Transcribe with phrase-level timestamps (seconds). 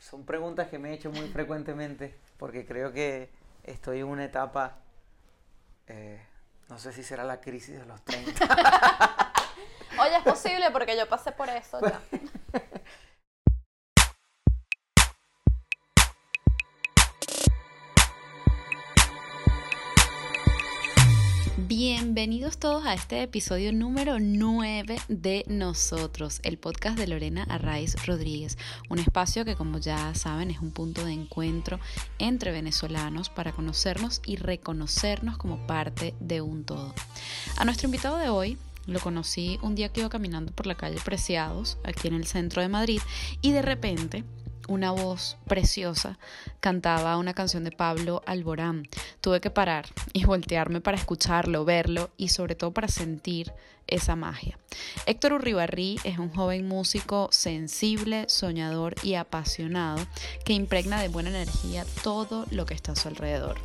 [0.00, 3.30] son preguntas que me he hecho muy frecuentemente porque creo que
[3.62, 4.78] estoy en una etapa,
[5.86, 6.20] eh,
[6.68, 9.32] no sé si será la crisis de los 30.
[10.00, 12.00] Oye, es posible porque yo pasé por eso ya.
[21.56, 28.56] Bienvenidos todos a este episodio número 9 de Nosotros, el podcast de Lorena Arraiz Rodríguez,
[28.88, 31.80] un espacio que como ya saben es un punto de encuentro
[32.18, 36.94] entre venezolanos para conocernos y reconocernos como parte de un todo.
[37.56, 40.98] A nuestro invitado de hoy lo conocí un día que iba caminando por la calle
[41.04, 43.00] Preciados, aquí en el centro de Madrid,
[43.42, 44.24] y de repente
[44.68, 46.18] una voz preciosa
[46.60, 48.88] cantaba una canción de Pablo Alborán.
[49.20, 53.52] Tuve que parar y voltearme para escucharlo, verlo y sobre todo para sentir
[53.86, 54.58] esa magia.
[55.06, 60.06] Héctor Urribarrí es un joven músico sensible, soñador y apasionado
[60.44, 63.56] que impregna de buena energía todo lo que está a su alrededor.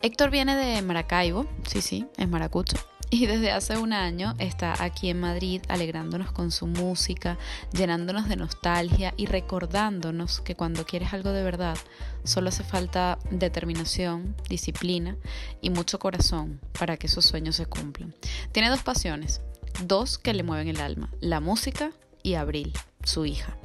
[0.00, 2.76] Héctor viene de Maracaibo, sí, sí, es maracucho
[3.10, 7.38] y desde hace un año está aquí en Madrid alegrándonos con su música,
[7.72, 11.76] llenándonos de nostalgia y recordándonos que cuando quieres algo de verdad
[12.24, 15.16] solo hace falta determinación, disciplina
[15.60, 18.14] y mucho corazón para que esos sueños se cumplan.
[18.52, 19.40] Tiene dos pasiones,
[19.84, 21.92] dos que le mueven el alma, la música
[22.22, 22.72] y Abril,
[23.04, 23.56] su hija.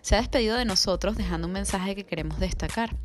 [0.00, 2.96] Se ha despedido de nosotros dejando un mensaje que queremos destacar.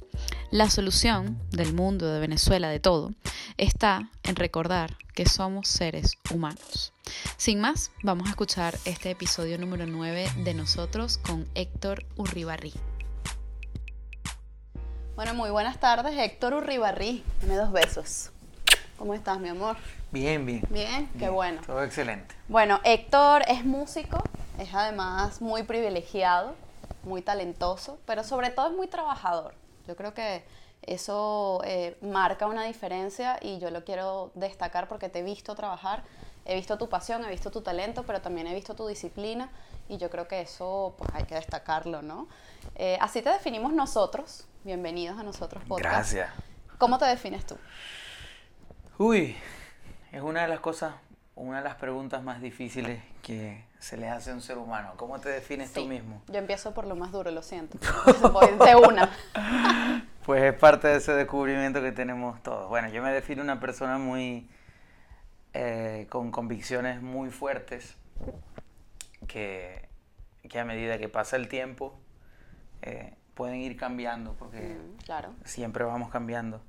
[0.52, 3.14] La solución del mundo, de Venezuela, de todo,
[3.58, 6.94] está en recordar que somos seres humanos.
[7.38, 12.72] Sin más, vamos a escuchar este episodio número 9 de nosotros con Héctor Urribarri.
[15.16, 17.24] Bueno, muy buenas tardes, Héctor Urribarri.
[17.42, 18.30] Dame dos besos.
[19.00, 19.78] ¿Cómo estás, mi amor?
[20.12, 20.62] Bien, bien.
[20.70, 21.62] Bien, qué bueno.
[21.66, 22.36] Todo excelente.
[22.48, 24.22] Bueno, Héctor es músico,
[24.60, 26.54] es además muy privilegiado,
[27.02, 29.56] muy talentoso, pero sobre todo es muy trabajador.
[29.88, 30.46] Yo creo que
[30.88, 36.04] eso eh, marca una diferencia y yo lo quiero destacar porque te he visto trabajar,
[36.46, 39.50] he visto tu pasión, he visto tu talento, pero también he visto tu disciplina
[39.90, 42.28] y yo creo que eso pues hay que destacarlo, ¿no?
[42.76, 44.48] Eh, así te definimos nosotros.
[44.64, 46.14] Bienvenidos a nosotros podcast.
[46.14, 46.30] Gracias.
[46.78, 47.58] ¿Cómo te defines tú?
[48.98, 49.36] Uy,
[50.12, 50.94] es una de las cosas,
[51.36, 54.94] una de las preguntas más difíciles que se le hace a un ser humano.
[54.98, 56.22] ¿Cómo te defines tú mismo?
[56.28, 57.78] Yo empiezo por lo más duro, lo siento.
[58.32, 59.12] Voy de una.
[60.28, 62.68] Pues es parte de ese descubrimiento que tenemos todos.
[62.68, 64.50] Bueno, yo me defino una persona muy
[65.54, 67.96] eh, con convicciones muy fuertes
[69.26, 69.88] que,
[70.50, 71.98] que, a medida que pasa el tiempo
[72.82, 75.34] eh, pueden ir cambiando porque mm, claro.
[75.46, 76.62] siempre vamos cambiando.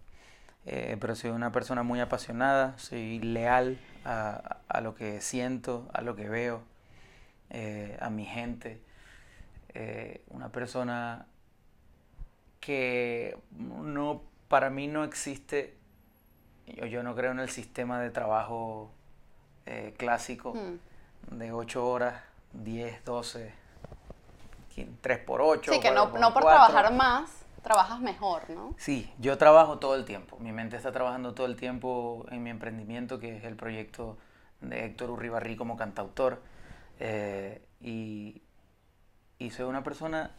[0.65, 6.03] Eh, pero soy una persona muy apasionada, soy leal a, a lo que siento, a
[6.03, 6.63] lo que veo,
[7.99, 8.81] a mi gente.
[10.31, 11.27] una persona
[12.61, 15.77] que no, para mí no existe,
[16.67, 18.91] yo, yo no creo en el sistema de trabajo
[19.67, 21.39] eh, clásico hmm.
[21.39, 23.55] de 8 horas, 10, 12,
[25.01, 25.73] 3 por 8.
[25.73, 27.31] Sí, que no, por, no por trabajar más,
[27.63, 28.75] trabajas mejor, ¿no?
[28.79, 30.39] Sí, yo trabajo todo el tiempo.
[30.39, 34.19] Mi mente está trabajando todo el tiempo en mi emprendimiento, que es el proyecto
[34.61, 36.43] de Héctor Urribarri como cantautor.
[37.01, 38.43] Eh, y,
[39.39, 40.33] y soy una persona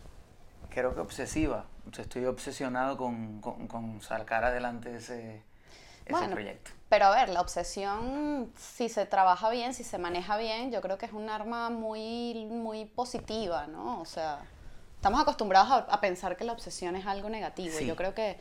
[0.70, 1.66] creo que obsesiva.
[1.98, 5.44] estoy obsesionado con, con, sacar adelante ese,
[6.06, 6.72] ese proyecto.
[6.90, 10.98] Pero a ver, la obsesión, si se trabaja bien, si se maneja bien, yo creo
[10.98, 14.02] que es un arma muy, muy positiva, ¿no?
[14.02, 14.40] O sea,
[14.96, 17.80] estamos acostumbrados a, pensar que la obsesión es algo negativo.
[17.80, 18.40] Yo creo que,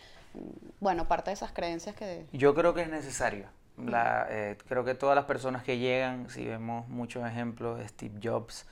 [0.80, 2.26] bueno, parte de esas creencias que...
[2.32, 3.46] Yo creo que es necesario.
[3.76, 8.66] La, eh, creo que todas las personas que llegan, si vemos muchos ejemplos, Steve Jobs,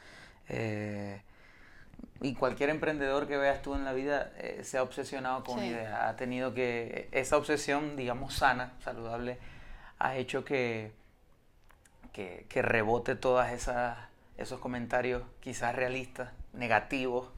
[0.48, 1.22] eh,
[2.20, 5.66] y cualquier emprendedor que veas tú en la vida eh, se ha obsesionado con una
[5.66, 9.38] idea, ha tenido que, esa obsesión, digamos, sana, saludable,
[9.98, 10.92] ha hecho que,
[12.12, 13.98] que, rebote todas esas
[14.38, 17.28] esos comentarios quizás realistas, negativos,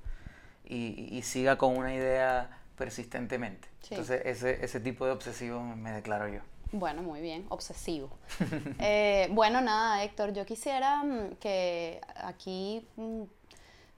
[0.64, 3.68] y, siga con una idea persistentemente.
[3.90, 6.40] Entonces, ese, ese tipo de obsesivo me declaro yo.
[6.72, 8.10] Bueno, muy bien, obsesivo.
[8.80, 13.22] Eh, bueno, nada, Héctor, yo quisiera mm, que aquí mm,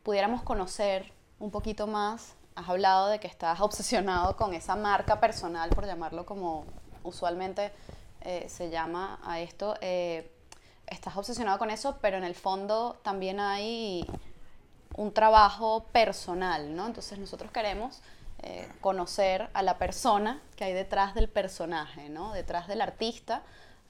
[0.02, 2.34] pudiéramos conocer un poquito más.
[2.54, 6.64] Has hablado de que estás obsesionado con esa marca personal, por llamarlo como
[7.02, 7.72] usualmente
[8.20, 9.76] eh, se llama a esto.
[9.80, 10.30] Eh,
[10.86, 14.06] estás obsesionado con eso, pero en el fondo también hay
[14.96, 16.86] un trabajo personal, ¿no?
[16.86, 18.02] Entonces nosotros queremos
[18.42, 22.32] eh, conocer a la persona que hay detrás del personaje, ¿no?
[22.32, 23.42] Detrás del artista,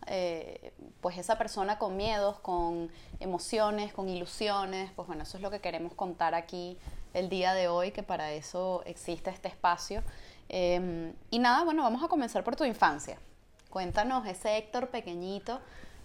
[0.07, 5.51] eh, pues esa persona con miedos, con emociones, con ilusiones, pues bueno, eso es lo
[5.51, 6.79] que queremos contar aquí
[7.15, 10.03] el día de hoy, que para eso existe este espacio.
[10.49, 13.19] Em, y nada, bueno, vamos a comenzar por tu infancia.
[13.69, 15.61] Cuéntanos ese Héctor pequeñito.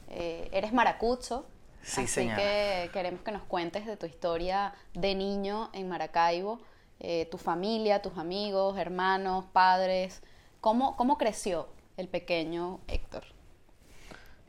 [0.09, 1.45] Eh, eres maracucho.
[1.81, 6.59] Sí, así que queremos que nos cuentes de tu historia de niño en Maracaibo,
[6.99, 10.21] eh, tu familia, tus amigos, hermanos, padres.
[10.61, 13.34] ¿Cómo, ¿Cómo creció el pequeño Héctor?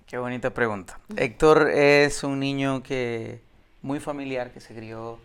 [0.06, 1.00] Qué bonita pregunta.
[1.16, 3.40] Héctor es un niño que
[3.82, 5.18] muy familiar, que se crió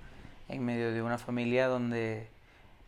[0.50, 2.28] en medio de una familia donde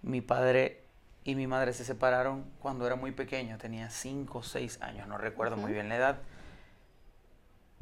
[0.01, 0.81] mi padre
[1.23, 5.19] y mi madre se separaron cuando era muy pequeño, tenía 5 o 6 años, no
[5.19, 6.17] recuerdo muy bien la edad.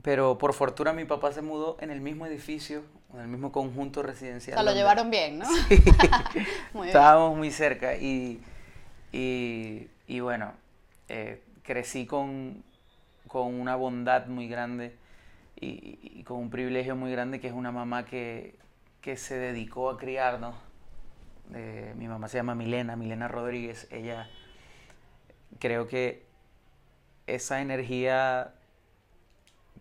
[0.02, 4.04] Pero por fortuna mi papá se mudó en el mismo edificio, en el mismo conjunto
[4.04, 4.58] residencial.
[4.58, 5.46] O sea, lo llevaron bien, ¿no?
[5.70, 5.82] Sí.
[6.86, 8.42] Estábamos muy cerca y,
[9.14, 10.52] y, bueno,
[11.08, 12.62] eh, crecí con,
[13.32, 14.98] con, una bondad muy grande
[15.56, 18.56] y, y, con un privilegio muy grande que es una mamá que,
[19.00, 20.56] que se dedicó a criarnos.
[21.54, 23.88] Eh, mi mamá se llama Milena, Milena Rodríguez.
[23.92, 24.30] Ella,
[25.60, 26.26] creo que
[27.28, 28.54] esa energía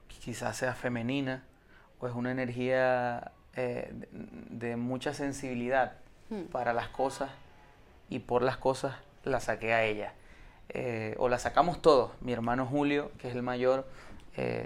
[0.07, 1.45] quizás sea femenina
[1.99, 5.97] o es una energía eh, de, mucha sensibilidad
[6.29, 6.45] hmm.
[6.53, 7.31] para las cosas
[8.09, 8.95] y por las cosas
[9.25, 10.15] la saqué a ella.
[10.73, 12.13] Eh, o la sacamos todos.
[12.21, 13.87] Mi hermano Julio, que es el mayor,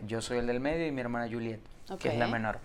[0.06, 1.58] yo soy el del medio y mi hermana Juliet,
[1.98, 2.60] que es la menor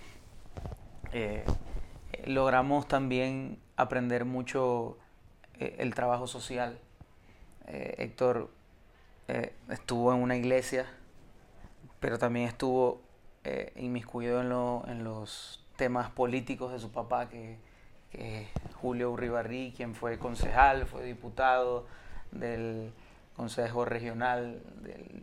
[2.26, 4.98] logramos también aprender mucho
[5.60, 6.80] eh, el trabajo social.
[7.68, 8.50] Eh, Héctor
[9.28, 10.86] eh, estuvo en una iglesia,
[12.00, 13.02] pero también estuvo
[13.78, 17.58] inmiscuido en, en, los temas políticos de su papá, que,
[18.12, 21.88] es Julio Uribarri, quien fue concejal, fue diputado
[22.32, 22.92] del
[23.40, 24.62] Consejo Regional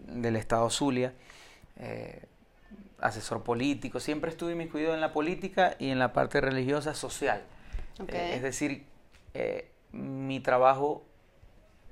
[0.06, 1.12] del, Estado Zulia
[3.00, 7.42] asesor político, siempre estuve inmiscuido en la política y en la parte religiosa social.
[8.08, 8.86] Eh, es decir,
[9.34, 11.04] eh, mi trabajo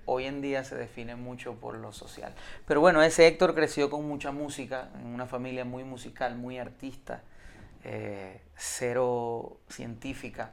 [0.07, 2.35] hoy en día se define mucho por lo social.
[2.67, 7.23] Pero bueno, ese Héctor creció con mucha música, en una familia muy musical, muy artista,
[7.85, 10.53] eh, cero científica.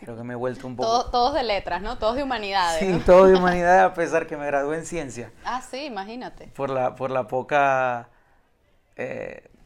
[0.00, 1.10] Creo que me he vuelto un poco...
[1.10, 1.98] todos de letras, ¿no?
[1.98, 2.80] Todos de humanidades.
[2.80, 5.32] Sí, todos de humanidades a pesar que me gradué en ciencia.
[5.44, 6.48] Ah, sí, imagínate.
[6.48, 8.08] Por la, por la poca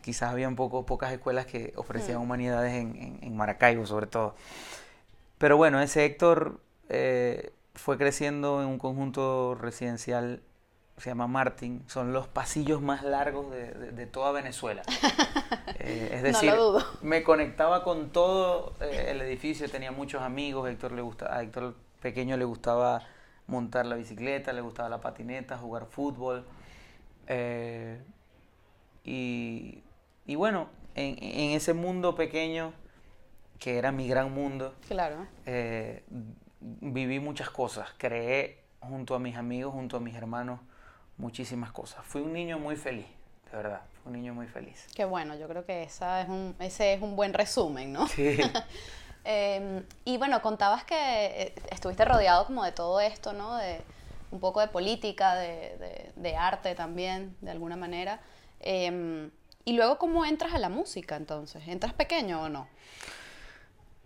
[0.06, 2.22] quizás había poco, pocas escuelas que ofrecían mm.
[2.22, 4.36] humanidades en, Maracaibo, sobre todo.
[5.36, 10.42] Pero bueno, ese Héctor eh, fue creciendo en un conjunto residencial,
[10.96, 14.82] se llama Martin, son los pasillos más largos de, toda Venezuela.
[15.78, 16.52] Eh, es decir,
[17.02, 21.76] me conectaba con todo eh, el edificio, tenía muchos amigos, Héctor le gusta, a Héctor
[22.00, 23.02] pequeño le gustaba
[23.46, 26.44] montar la bicicleta, le gustaba la patineta, jugar fútbol.
[29.04, 29.82] y
[30.26, 32.72] y bueno, en, ese mundo pequeño,
[33.58, 35.26] que era mi gran mundo, claro.
[35.46, 36.02] Eh,
[36.60, 37.90] viví muchas cosas.
[37.96, 40.60] Creé junto a mis amigos, junto a mis hermanos,
[41.18, 42.04] muchísimas cosas.
[42.04, 43.06] Fui un niño muy feliz,
[43.50, 43.82] de verdad.
[44.02, 44.86] Fui un niño muy feliz.
[44.94, 48.06] Qué bueno, yo creo que esa es un, ese es un buen resumen, ¿no?
[48.08, 48.38] Sí.
[49.28, 53.56] Em, y bueno, contabas que eh, estuviste rodeado como de todo esto, ¿no?
[53.56, 53.80] De
[54.30, 58.20] un poco de política, de, de, arte también, de alguna manera.
[58.60, 59.28] Eh,
[59.64, 61.66] y luego, ¿cómo entras a la música entonces?
[61.66, 62.68] ¿Entras pequeño o no?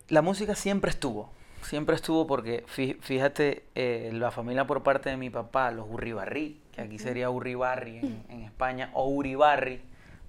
[0.09, 1.31] La música siempre estuvo,
[1.63, 6.83] siempre estuvo porque fíjate, eh, la familia por parte de mi papá, los Urribarri, que
[6.83, 7.99] aquí sería Urribarri
[8.29, 9.81] en, España, o Uribarri,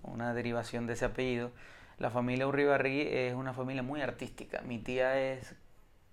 [0.03, 1.51] una derivación de ese apellido.
[1.97, 4.61] La familia Urribarri es una familia muy artística.
[4.61, 5.55] Mi tía es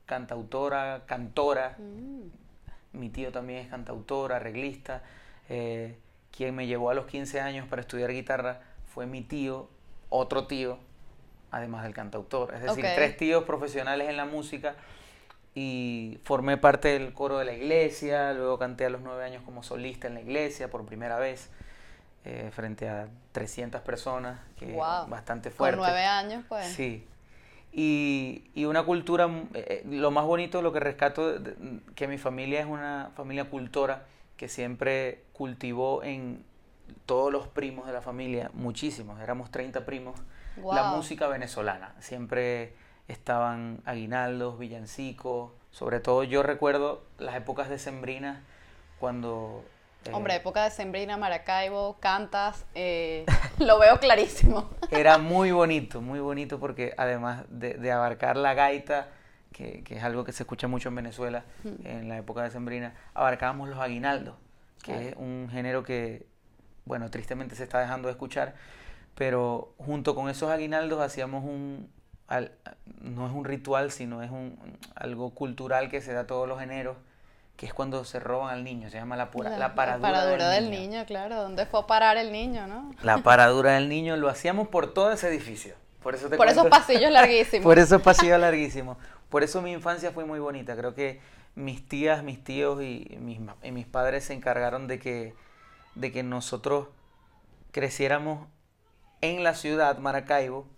[0.06, 1.76] cantautora, cantora.
[1.78, 2.98] Mm.
[2.98, 5.02] Mi tío también es cantautor, arreglista.
[5.48, 5.96] Eh,
[6.30, 9.68] quien me llevó a los 15 años para estudiar guitarra fue mi tío,
[10.10, 10.78] otro tío,
[11.50, 12.54] además del cantautor.
[12.54, 14.76] Es decir, tres tíos profesionales en la música
[15.58, 19.64] y formé parte del coro de la iglesia, luego canté a los nueve años como
[19.64, 21.50] solista en la iglesia por primera vez.
[22.24, 24.76] Eh, frente a 300 personas, que
[25.08, 25.78] bastante fuerte.
[25.78, 26.66] Con nueve años, pues.
[26.66, 27.06] Sí.
[27.72, 31.36] Y, y una cultura, eh, lo más bonito, lo que rescato,
[31.94, 34.04] que mi familia es una familia cultora
[34.36, 36.44] que siempre cultivó en,
[37.06, 40.20] todos los primos de la familia, muchísimos, éramos 30 primos,
[40.56, 41.94] la música venezolana.
[42.00, 42.74] Siempre
[43.08, 48.44] estaban aguinaldos, villancicos, sobre todo yo recuerdo las épocas de Sembrina
[49.00, 49.64] cuando...
[50.04, 53.26] Eh, Hombre, época de Sembrina, Maracaibo, cantas, eh,
[53.58, 54.70] lo veo clarísimo.
[54.90, 59.08] Era muy bonito, muy bonito porque además de, abarcar la gaita,
[59.52, 61.44] que, que, es algo que se escucha mucho en Venezuela
[61.84, 64.36] en la época de Sembrina, abarcábamos los aguinaldos,
[64.82, 66.26] que es un género que
[66.88, 68.54] bueno, tristemente se está dejando de escuchar,
[69.14, 71.90] pero junto con esos aguinaldos hacíamos un,
[73.00, 74.58] no es un ritual, sino es un,
[74.94, 76.96] algo cultural que se da todos los eneros,
[77.56, 81.04] que es cuando se roban al niño, se llama la, pura, la, paradura, del, niño.
[81.06, 82.94] claro, ¿dónde fue a parar el niño, no?
[83.02, 85.74] La paradura del niño lo hacíamos por todo ese edificio.
[86.02, 87.64] Por, eso por esos pasillos larguísimos.
[87.64, 88.96] por esos pasillos larguísimos.
[89.28, 90.76] Por eso mi infancia fue muy bonita.
[90.76, 91.20] Creo que
[91.54, 95.34] mis tías, mis tíos y mis, y mis padres se encargaron de que,
[95.96, 96.88] de que nosotros
[97.72, 98.46] creciéramos
[99.20, 100.68] en la ciudad, Maracaibo,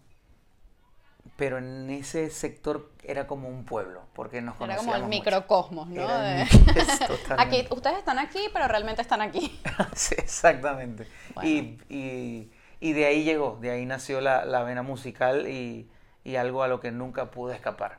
[1.36, 5.88] pero en ese sector era como un pueblo, porque nos conocíamos Era como el microcosmos,
[5.88, 6.06] ¿no?
[7.38, 9.60] aquí, ustedes están aquí, pero realmente están aquí.
[9.94, 11.06] sí, exactamente.
[11.42, 12.50] Y, y,
[12.80, 15.88] y, de ahí llegó, de ahí nació la, la vena musical y,
[16.24, 17.98] y algo a lo que nunca pude escapar.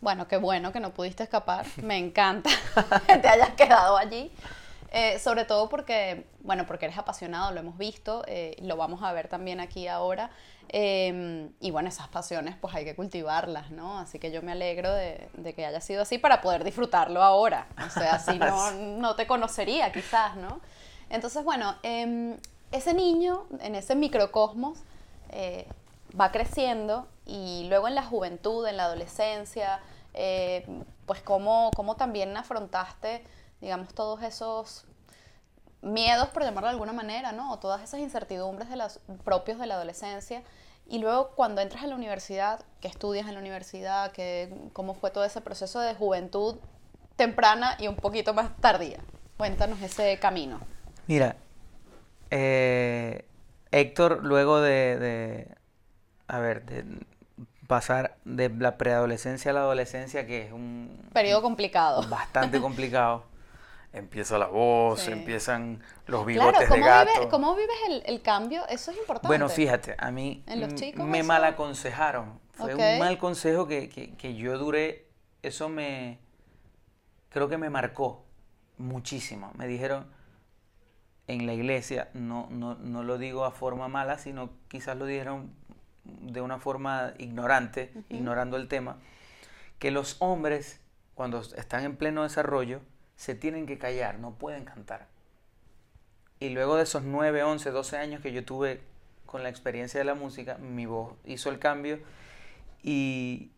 [0.00, 1.66] Bueno, qué bueno que no pudiste escapar.
[1.82, 2.50] Me encanta
[3.06, 4.30] que te hayas quedado allí.
[4.96, 9.12] Eh, sobre todo porque, bueno, porque eres apasionado, lo hemos visto, eh, lo vamos a
[9.12, 10.30] ver también aquí ahora.
[10.68, 13.98] Em, y bueno, esas pasiones pues hay que cultivarlas, ¿no?
[13.98, 17.68] Así que yo me alegro de, que haya sido así para poder disfrutarlo ahora.
[17.86, 20.60] O sea, si no, no te conocería quizás, ¿no?
[21.10, 22.36] Entonces, bueno, em,
[22.72, 24.78] ese niño en ese microcosmos
[25.30, 25.66] eh,
[26.18, 29.80] va creciendo y luego en la juventud, en la adolescencia,
[30.14, 30.66] eh,
[31.06, 33.24] pues cómo, cómo también afrontaste,
[33.60, 34.86] digamos, todos esos
[35.84, 37.52] miedos, por llamarlo de alguna manera, ¿no?
[37.52, 40.42] O todas esas incertidumbres de las, propios de la adolescencia.
[40.86, 44.12] Y luego cuando entras a la universidad, ¿qué estudias en la universidad?
[44.12, 46.56] ¿Qué, ¿Cómo fue todo ese proceso de juventud
[47.16, 48.98] temprana y un poquito más tardía?
[49.36, 50.60] Cuéntanos ese camino.
[51.06, 51.36] Mira,
[52.30, 53.24] eh,
[53.70, 55.48] Héctor, luego de, de
[56.28, 56.84] a ver, de
[57.66, 61.08] pasar de la preadolescencia a la adolescencia, que es un...
[61.12, 62.06] Periodo complicado.
[62.08, 63.24] Bastante complicado
[63.94, 67.28] empieza la voz, empiezan los bigotes de gato.
[67.30, 68.66] ¿Cómo vives el, cambio?
[68.68, 69.28] Eso es importante.
[69.28, 70.44] Bueno, fíjate, a mí
[70.96, 72.40] me mal aconsejaron.
[72.52, 75.08] Fue un mal consejo que, que, yo duré,
[75.42, 76.18] eso me,
[77.30, 78.24] creo que me marcó
[78.78, 79.52] muchísimo.
[79.56, 80.06] Me dijeron
[81.26, 85.52] en la iglesia, no, no, no lo digo a forma mala, sino quizás lo dijeron
[86.04, 88.98] de una forma ignorante, ignorando el tema,
[89.78, 90.80] que los hombres,
[91.14, 92.80] cuando están en pleno desarrollo,
[93.16, 95.06] se tienen que callar, no pueden cantar.
[96.40, 98.82] Y luego de esos 9, 11, 12 años que yo tuve
[99.26, 101.98] con la experiencia de la música, mi voz hizo el cambio
[102.82, 103.50] y,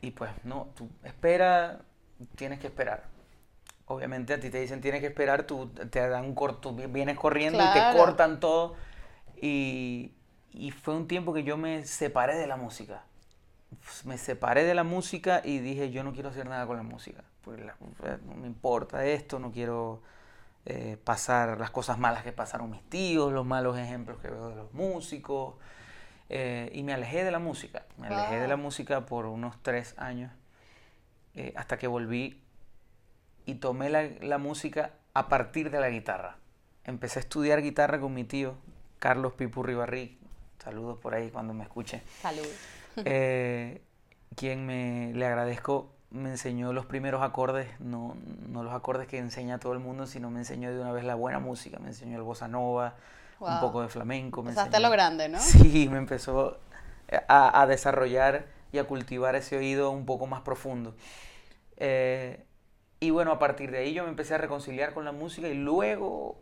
[0.00, 1.80] y pues no, tú espera,
[2.36, 3.04] tienes que esperar.
[3.86, 7.58] Obviamente a ti te dicen tienes que esperar, tú te dan un corto, vienes corriendo
[7.62, 8.76] y te cortan todo.
[9.40, 10.12] Y,
[10.52, 13.04] y fue un tiempo que yo me separé de la música.
[14.04, 17.22] Me separé de la música y dije, yo no quiero hacer nada con la música
[17.42, 17.60] pues
[18.26, 20.02] no me importa esto, no quiero
[20.66, 24.56] eh, pasar las cosas malas que pasaron mis tíos, los malos ejemplos que veo de
[24.56, 25.54] los músicos.
[26.28, 29.94] Eh, y me alejé de la música, me alejé de la música por unos tres
[29.98, 30.30] años,
[31.34, 32.40] eh, hasta que volví
[33.46, 36.36] y tomé la, la, música a partir de la guitarra.
[36.84, 38.54] Empecé a estudiar guitarra con mi tío,
[39.00, 40.20] Carlos Pipurri Barri,
[40.62, 42.02] saludos por ahí cuando me escuche.
[42.20, 42.54] Saludos.
[44.36, 48.16] quien me le agradezco me enseñó los primeros acordes, no,
[48.48, 51.14] no los acordes que enseña todo el mundo, sino me enseñó de una vez la
[51.14, 52.96] buena música, me enseñó el bossa nova,
[53.38, 54.42] un poco de flamenco.
[54.42, 55.38] Me Empezaste lo grande, ¿no?
[55.40, 56.58] Sí, me empezó
[57.28, 60.94] a, a, desarrollar y a cultivar ese oído un poco más profundo.
[61.76, 62.44] Eh,
[63.00, 65.54] y bueno, a partir de ahí yo me empecé a reconciliar con la música y
[65.54, 66.38] luego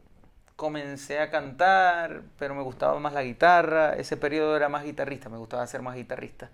[0.56, 3.94] comencé a cantar, pero me gustaba más la guitarra.
[3.94, 6.50] Ese periodo era más guitarrista, me gustaba ser más guitarrista.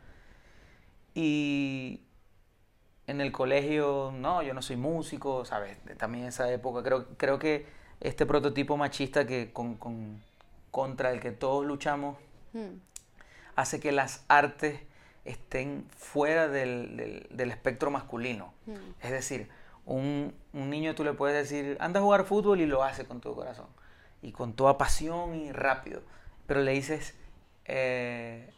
[1.14, 2.02] Y
[3.06, 5.78] en el colegio, no, yo no soy músico, ¿sabes?
[5.98, 7.66] También esa época, creo, creo que
[8.00, 9.76] este prototipo machista que con,
[10.70, 12.16] contra el que todos luchamos
[12.52, 12.76] hmm.
[13.56, 14.80] hace que las artes
[15.24, 18.52] estén fuera del, espectro masculino.
[18.66, 18.74] Hmm.
[19.02, 19.48] Es decir,
[19.86, 23.20] un, un, niño tú le puedes decir, anda a jugar fútbol y lo hace con
[23.20, 23.66] todo corazón,
[24.22, 26.02] y con toda pasión y rápido,
[26.46, 27.14] pero le dices,
[27.66, 28.50] eh,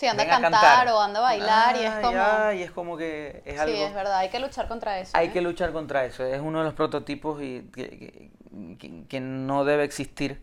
[0.00, 2.52] Sí, anda a cantar, o anda a bailar y es como...
[2.54, 3.76] y es como que es algo...
[3.76, 5.14] Sí, es verdad, hay que luchar contra eso.
[5.14, 5.32] Hay ¿eh?
[5.32, 8.30] que luchar contra eso, es uno de los prototipos y que,
[9.06, 10.42] que, no debe existir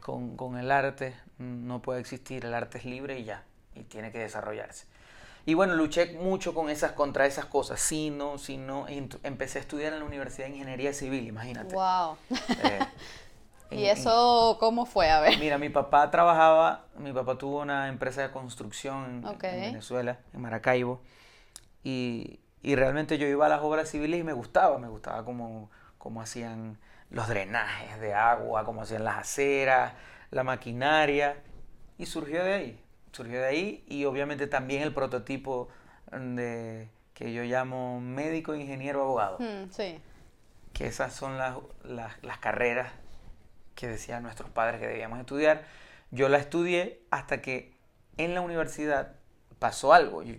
[0.00, 3.42] con, con, el arte, no puede existir, el arte es libre y ya,
[3.74, 4.86] y tiene que desarrollarse.
[5.44, 9.60] Y bueno, luché mucho con esas, contra esas cosas, sí, no, sí, no, empecé a
[9.60, 11.74] estudiar en la Universidad de Ingeniería Civil, imagínate.
[11.74, 12.16] Wow.
[12.30, 12.78] Eh,
[13.70, 15.10] ¿Y eso cómo fue?
[15.10, 15.38] A ver.
[15.38, 21.00] Mira, mi papá trabajaba, mi papá tuvo una empresa de construcción en, Venezuela, en Maracaibo,
[21.82, 25.70] y, y, realmente yo iba a las obras civiles y me gustaba, me gustaba cómo,
[25.98, 26.78] cómo hacían
[27.10, 29.92] los drenajes de agua, cómo hacían las aceras,
[30.30, 31.36] la maquinaria,
[31.98, 32.80] y surgió de ahí.
[33.12, 35.68] surgió de ahí y obviamente también el prototipo
[36.10, 39.38] de que yo llamo médico, ingeniero, abogado.
[39.38, 39.98] Mm, sí.
[40.72, 42.92] Que esas son las, las, las carreras
[43.76, 45.64] que decían nuestros padres que debíamos estudiar.
[46.10, 47.76] Yo la estudié hasta que
[48.16, 49.12] en la universidad
[49.60, 50.22] pasó algo.
[50.22, 50.34] Yo,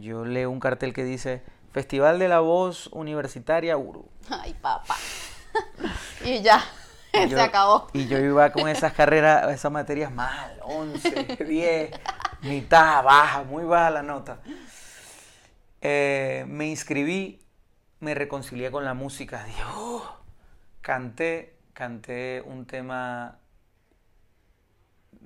[0.00, 1.42] yo leo un cartel que dice
[1.72, 4.08] Festival de la Voz Universitaria Uru.
[4.28, 4.96] Ay, papá.
[6.24, 6.62] y ya,
[7.12, 7.88] se acabó.
[7.92, 11.90] Y yo iba con esas carreras, esas materias mal, 11, 10,
[12.42, 14.40] mitad, baja, muy baja la nota.
[15.80, 17.40] Eh, me inscribí,
[18.00, 20.16] me reconcilié con la música, Dios, oh",
[20.80, 23.38] canté, canté un tema,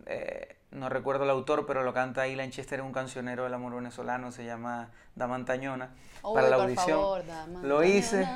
[0.06, 4.30] eh, no recuerdo el autor, pero lo canta Ilan Chester, un cancionero del amor venezolano,
[4.30, 5.90] se llama Damantañona.
[6.22, 7.24] para la audición
[7.64, 8.28] lo hice.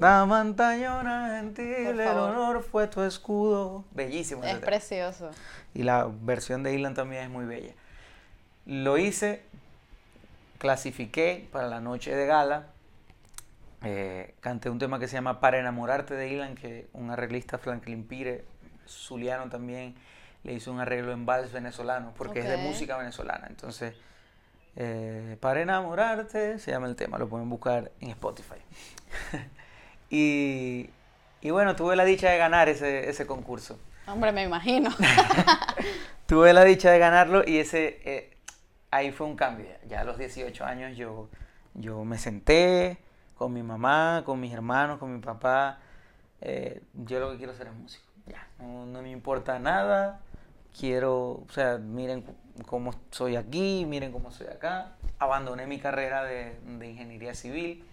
[0.00, 3.84] Damantañona gentil, el honor fue tu escudo.
[3.92, 4.42] Bellísimo.
[4.42, 5.30] Es precioso.
[5.74, 7.72] Y la versión de Ilan también es muy bella.
[8.66, 9.44] Lo hice,
[10.58, 12.73] clasifiqué para la noche de gala.
[13.84, 18.06] Eh, canté un tema que se llama Para enamorarte de Ilan, que un arreglista Franklin
[18.06, 18.44] Pire,
[18.88, 19.94] zuliano también,
[20.42, 23.46] le hizo un arreglo en vals venezolano, porque es de música venezolana.
[23.48, 23.94] Entonces,
[24.76, 28.56] eh, Para enamorarte se llama el tema, lo pueden buscar en Spotify.
[30.10, 30.90] y,
[31.40, 33.78] y, bueno, tuve la dicha de ganar ese, ese concurso.
[34.06, 34.90] Hombre, me imagino.
[36.26, 38.36] tuve la dicha de ganarlo y ese, eh,
[38.90, 39.66] ahí fue un cambio.
[39.88, 41.28] Ya a los 18 años yo,
[41.74, 42.98] yo me senté
[43.36, 45.78] con mi mamá, con mis hermanos, con mi papá.
[46.40, 48.04] Eh, yo lo que quiero hacer es músico.
[48.26, 50.20] Ya, no, me importa nada.
[50.78, 52.24] Quiero, o sea, miren
[52.66, 54.92] cómo soy aquí, miren cómo soy acá.
[55.18, 57.84] Abandoné mi carrera de, ingeniería civil.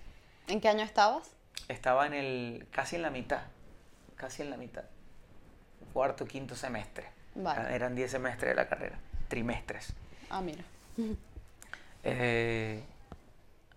[0.48, 1.32] ¿En qué año estabas?
[1.68, 3.42] Estaba en el, casi en la mitad,
[4.16, 4.84] casi en la mitad.
[5.94, 7.06] Cuarto, quinto semestre.
[7.70, 9.94] Eran 10 semestres de la carrera, trimestres.
[10.30, 10.64] Ah, mira.
[12.04, 12.84] Eh,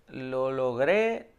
[0.08, 1.30] lo logré,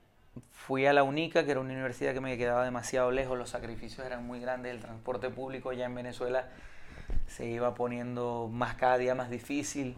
[0.51, 4.05] fui a la UNICA, que era una universidad que me quedaba demasiado lejos, los sacrificios
[4.05, 6.49] eran muy grandes, el transporte público ya en Venezuela
[7.27, 9.95] se iba poniendo más cada día más difícil.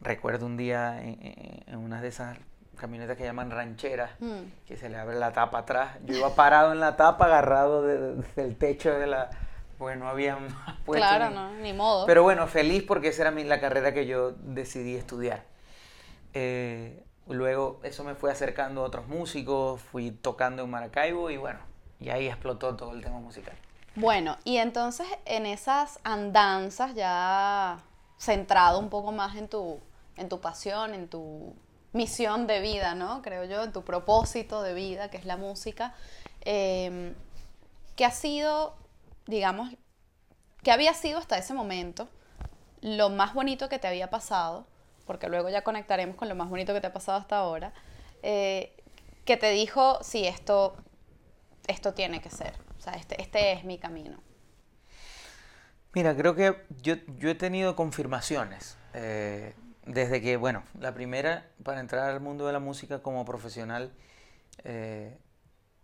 [0.00, 2.38] Recuerdo un día en, una de esas
[2.76, 4.66] camionetas que llaman rancheras, mm.
[4.66, 5.96] que se le abre la tapa atrás.
[6.04, 9.30] Yo iba parado en la tapa, agarrado del techo de la,
[9.78, 11.06] bueno, no había más puesto.
[11.06, 12.06] Claro, ni, no, ni modo.
[12.06, 15.44] Pero bueno, feliz porque esa era la carrera que yo decidí estudiar.
[16.32, 21.60] Eh, luego eso me fue acercando a otros músicos, fui tocando en Maracaibo y bueno,
[22.00, 23.54] y ahí explotó todo el tema musical.
[23.96, 27.78] Bueno, y entonces en esas andanzas ya
[28.18, 29.80] centrado un poco más en tu,
[30.16, 31.54] en tu pasión, en tu
[31.92, 33.22] misión de vida, ¿no?
[33.22, 35.94] Creo yo, en tu propósito de vida, que es la música,
[36.40, 37.14] eh,
[37.94, 38.74] ¿qué ha sido
[39.26, 39.70] digamos,
[40.62, 42.08] que había sido hasta ese momento
[42.80, 44.66] lo más bonito que te había pasado,
[45.06, 47.72] porque luego ya conectaremos con lo más bonito que te ha pasado hasta ahora,
[48.22, 48.74] eh,
[49.24, 50.76] que te dijo, sí, esto,
[51.66, 54.18] esto tiene que ser, o sea, este, este es mi camino.
[55.94, 58.76] Mira, creo que yo, yo he tenido confirmaciones.
[58.94, 59.54] Eh,
[59.86, 63.92] desde que, bueno, la primera para entrar al mundo de la música como profesional
[64.64, 65.18] eh,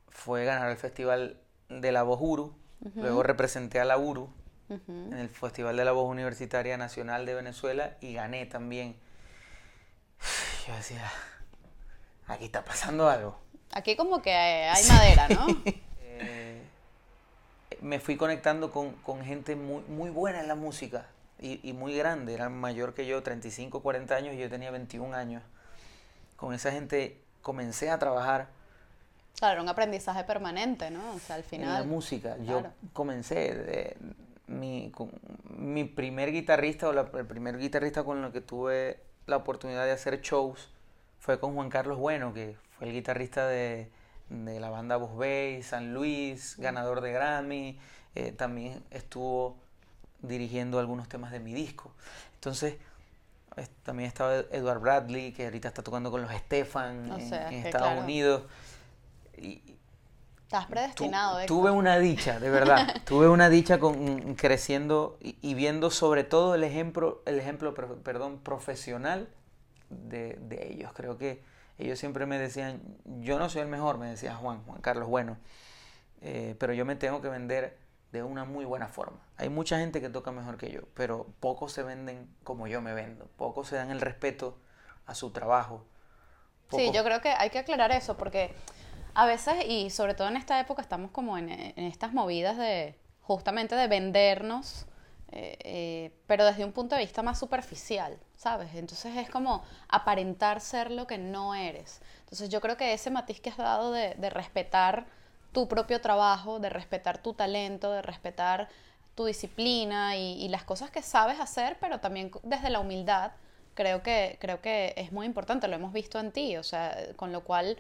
[0.08, 2.56] fue ganar el Festival de la Voz Uru,
[2.96, 4.30] Luego representé a la URU
[4.68, 8.96] en el Festival de la Voz Universitaria Nacional de Venezuela y gané también.
[10.66, 11.10] Yo decía,
[12.26, 13.38] aquí está pasando algo.
[13.72, 15.46] Aquí como que hay madera, ¿no?
[16.22, 16.62] Eh,
[17.80, 21.06] me fui conectando con, gente muy, muy buena en la música
[21.38, 25.16] y, y, muy grande, eran mayor que yo, 35, 40 años, y yo tenía 21
[25.16, 25.42] años.
[26.36, 28.48] Con esa gente comencé a trabajar
[29.40, 31.14] Claro, era un aprendizaje permanente, ¿no?
[31.14, 31.68] O sea, al final...
[31.68, 32.36] En la música.
[32.44, 33.96] Yo comencé de
[34.46, 34.92] mi,
[35.48, 40.20] mi primer guitarrista o el primer guitarrista con el que tuve la oportunidad de hacer
[40.20, 40.70] shows
[41.18, 43.90] fue con Juan Carlos Bueno, que fue el guitarrista de,
[44.28, 47.78] de la banda Voz Bay, San Luis, ganador de Grammy.
[48.14, 49.56] Eh, también estuvo
[50.22, 51.92] dirigiendo algunos temas de mi disco.
[52.34, 52.76] Entonces,
[53.82, 58.42] también estaba Edward Bradley, que ahorita está tocando con los Stefan en, Estados Unidos.
[60.50, 61.46] Estás predestinado.
[61.46, 62.96] tuve una dicha, de verdad.
[63.04, 69.28] tuve una dicha con, creciendo y, viendo sobre todo el ejemplo, el ejemplo perdón, profesional
[69.90, 70.36] de,
[70.68, 70.90] ellos.
[70.92, 71.44] Creo que
[71.78, 72.82] ellos siempre me decían,
[73.20, 75.36] yo no soy el mejor, me decía Juan, Juan Carlos Bueno,
[76.20, 77.78] eh, pero yo me tengo que vender
[78.10, 79.20] de una muy buena forma.
[79.36, 82.92] Hay mucha gente que toca mejor que yo, pero pocos se venden como yo me
[82.92, 83.28] vendo.
[83.36, 84.58] Pocos se dan el respeto
[85.06, 85.86] a su trabajo.
[86.72, 88.52] Sí, yo creo que hay que aclarar eso porque
[89.14, 93.74] a veces, y sobre todo en esta época, estamos como en, estas movidas de justamente
[93.76, 94.86] de vendernos
[95.32, 98.74] eh, eh, pero desde un punto de vista más superficial, ¿sabes?
[98.74, 102.00] Entonces es como aparentar ser lo que no eres.
[102.20, 105.06] Entonces yo creo que ese matiz que has dado de, respetar
[105.52, 108.68] tu propio trabajo, de respetar tu talento, de respetar
[109.14, 113.32] tu disciplina y, las cosas que sabes hacer, pero también desde la humildad,
[113.74, 117.32] creo que, creo que es muy importante, lo hemos visto en ti, o sea, con
[117.32, 117.78] lo cual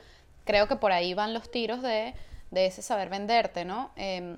[0.50, 2.12] creo que por ahí van los tiros de,
[2.50, 3.92] ese saber venderte, ¿no?
[3.94, 4.36] Em,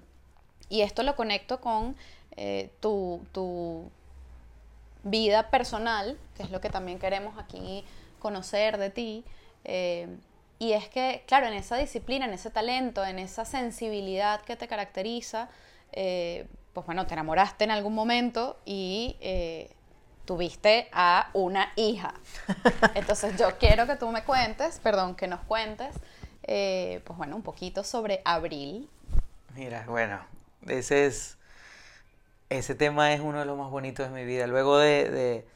[0.69, 1.97] y esto lo conecto con
[2.37, 3.91] eh, tu,
[5.05, 7.83] vida personal, que es lo que también queremos aquí
[8.19, 9.25] conocer de ti.
[9.65, 10.07] Eh,
[10.59, 14.69] y es que, claro, en esa disciplina, en ese talento, en esa sensibilidad que te
[14.69, 15.49] caracteriza,
[15.93, 19.17] eh, pues bueno, te enamoraste en algún momento y
[20.25, 22.15] tuviste a una hija.
[22.95, 25.95] Entonces yo quiero que tú me cuentes, perdón, que nos cuentes,
[26.43, 28.89] pues bueno, un poquito sobre Abril.
[29.55, 30.21] Mira, bueno,
[30.67, 31.39] ese es
[32.59, 34.47] ese tema es uno de los más bonitos de mi vida.
[34.47, 35.47] Luego de,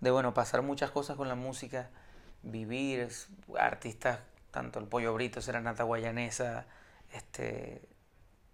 [0.00, 1.90] bueno, pasar muchas cosas con la música,
[2.42, 3.08] vivir,
[3.56, 4.18] artistas,
[4.50, 6.66] tanto el Pollo Brito, Serenata Guayanesa,
[7.12, 7.82] este,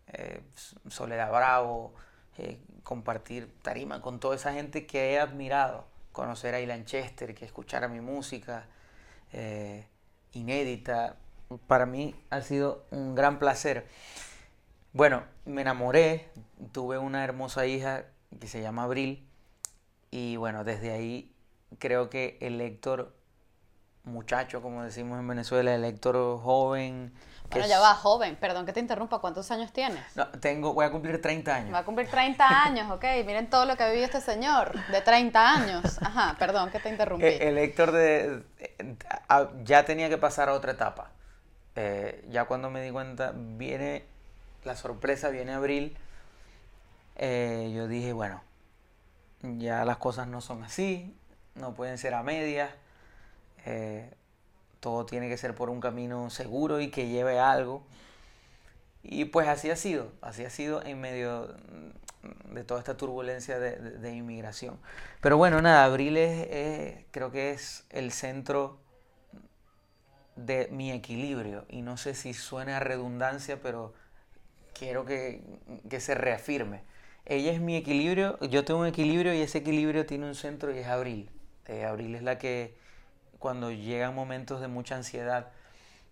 [0.08, 0.42] eh,
[0.88, 1.94] Soledad Bravo,
[2.38, 7.44] eh, compartir tarima con toda esa gente que he admirado, conocer a Ilan Chester, que
[7.44, 8.66] escuchara mi música
[9.32, 9.86] eh,
[10.32, 11.16] inédita,
[11.66, 13.86] para mí ha sido un gran placer.
[14.92, 16.28] Bueno, me enamoré,
[16.72, 18.06] tuve una hermosa hija
[18.40, 19.26] que se llama Abril
[20.10, 21.32] y bueno, desde ahí
[21.78, 23.12] creo que el lector
[24.04, 27.12] muchacho, como decimos en Venezuela, el lector joven.
[27.50, 30.04] Bueno, ya va, joven, perdón que te interrumpa, ¿cuántos años tienes?
[30.14, 31.74] No, tengo, voy a cumplir 30 años.
[31.74, 35.00] Va a cumplir 30 años, ok, miren todo lo que ha vivido este señor, de
[35.00, 36.02] 30 años.
[36.02, 37.26] Ajá, perdón que te interrumpí.
[37.26, 38.42] El, lector de,
[39.64, 41.10] ya tenía que pasar a otra etapa.
[41.74, 44.04] Eh, ya cuando me di cuenta, viene
[44.66, 45.96] la sorpresa viene abril,
[47.16, 48.42] eh, yo dije, bueno,
[49.42, 51.16] ya las cosas no son así,
[51.54, 52.70] no pueden ser a medias,
[53.64, 54.12] eh,
[54.86, 57.84] todo tiene que ser por un camino seguro y que lleve a algo.
[59.02, 61.56] Y pues así ha sido, así ha sido en medio
[62.52, 64.78] de toda esta turbulencia de, inmigración.
[65.20, 68.78] Pero bueno, nada, abril es, creo que es el centro
[70.36, 73.92] de mi equilibrio y no sé si suena a redundancia, pero
[74.72, 75.42] quiero que,
[75.98, 76.82] se reafirme.
[77.24, 80.78] Ella es mi equilibrio, yo tengo un equilibrio y ese equilibrio tiene un centro y
[80.78, 81.28] es Abril.
[81.66, 82.85] Eh, Abril es la que
[83.46, 85.52] cuando llegan momentos de mucha ansiedad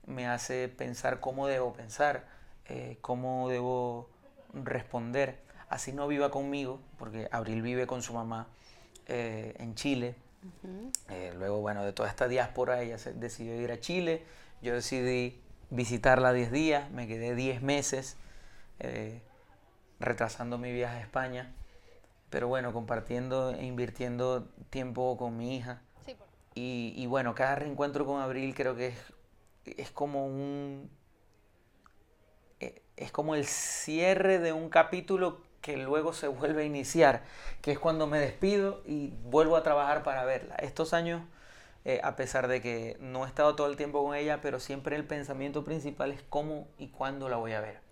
[0.07, 2.27] me hace pensar cómo debo pensar,
[2.67, 4.09] eh, cómo debo
[4.53, 5.41] responder.
[5.69, 8.47] Así no viva conmigo, porque Abril vive con su mamá
[9.09, 10.15] eh, en Chile.
[11.37, 14.23] luego, bueno, de toda esta diáspora, ella se decidió ir a Chile.
[14.63, 18.17] Yo decidí visitarla 10 días, me quedé 10 meses.
[18.79, 19.23] Eh,
[19.99, 21.53] retrasando mi viaje a España,
[22.31, 25.83] pero bueno, compartiendo e invirtiendo tiempo con mi hija.
[26.55, 28.99] Y, bueno, cada reencuentro con Abril creo que es,
[29.65, 30.91] es como un...
[32.61, 37.23] Eh, es como el cierre de un capítulo que luego se vuelve a iniciar,
[37.63, 40.55] que es cuando me despido y vuelvo a trabajar para verla.
[40.57, 41.23] Estos años,
[41.85, 44.97] eh, a pesar de que no he estado todo el tiempo con ella, pero siempre
[44.97, 47.85] el pensamiento principal es cómo y cuándo la voy a ver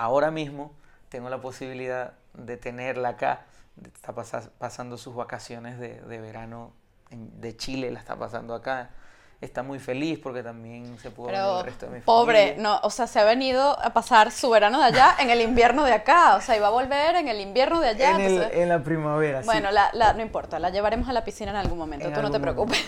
[0.00, 0.72] ahora mismo
[1.10, 3.44] tengo la posibilidad de tenerla acá.
[3.84, 4.14] Está
[4.58, 6.72] pasando sus vacaciones de, verano
[7.10, 8.90] de Chile, la está pasando acá.
[9.40, 12.90] Está muy feliz porque también se pudo ver el resto de mi pobre, no, o
[12.90, 16.36] sea, se ha venido a pasar su verano de allá en el invierno de acá,
[16.36, 18.18] o sea, iba a volver en el invierno de allá.
[18.22, 22.12] En, la primavera, Bueno, la, no importa, la llevaremos a la piscina en algún momento,
[22.12, 22.84] tú no te preocupes.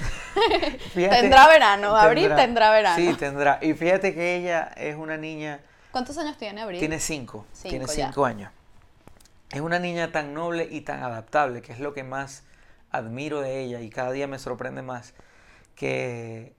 [0.94, 2.96] tendrá verano, abril tendrá verano.
[2.96, 3.58] Sí, tendrá.
[3.62, 5.60] Y fíjate que ella es una niña
[5.92, 6.80] ¿Cuántos años tiene Abril?
[6.80, 7.46] Tiene cinco.
[7.62, 8.50] tiene cinco años.
[9.50, 12.44] Es una niña tan noble y tan adaptable, que es lo que más
[12.92, 15.14] admiro de ella y cada día me sorprende más,
[15.74, 16.54] que,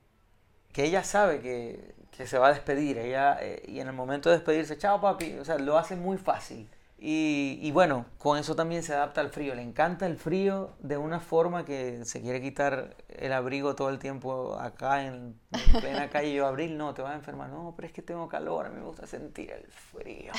[0.74, 1.94] que ella sabe que,
[2.26, 2.98] se va a despedir.
[2.98, 6.18] Ella, eh, y en el momento de despedirse, chao papi, o sea, lo hace muy
[6.18, 6.70] fácil.
[7.06, 9.56] Y, bueno, con eso también se adapta al frío.
[9.56, 14.00] Le encanta el frío de una forma que se quiere quitar el abrigo todo el
[14.00, 15.38] tiempo acá en,
[15.82, 16.34] plena calle.
[16.34, 17.50] Yo, Abril, no, te vas a enfermar.
[17.50, 20.32] No, pero es que tengo calor, a mí me gusta sentir el frío.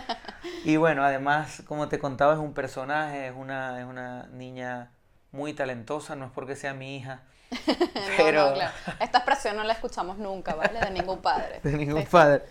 [0.64, 4.90] y bueno, además, como te contaba, es un personaje, es una, es una niña
[5.32, 7.22] muy talentosa, no es porque sea mi hija.
[8.16, 8.54] Pero...
[9.00, 10.80] Esta expresión no la escuchamos nunca, ¿vale?
[10.80, 11.60] De ningún padre.
[11.64, 12.44] De ningún padre.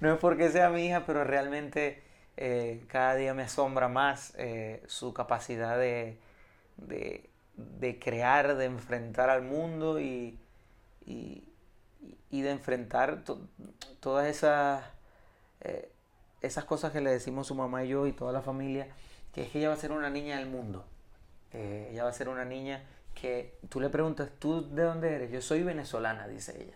[0.00, 2.02] No es porque sea mi hija, pero realmente
[2.36, 6.18] eh, cada día me asombra más eh, su capacidad de,
[6.76, 10.38] de, crear, de enfrentar al mundo y,
[11.04, 11.42] y,
[12.30, 13.24] de enfrentar
[14.00, 14.84] todas esas,
[15.62, 15.90] eh,
[16.42, 18.88] esas cosas que le decimos su mamá y yo y toda la familia,
[19.32, 20.84] que es que ella va a ser una niña del mundo.
[21.52, 22.82] Eh, ella va a ser una niña
[23.14, 25.30] que tú le preguntas, ¿tú de dónde eres?
[25.30, 26.74] Yo soy venezolana, dice ella.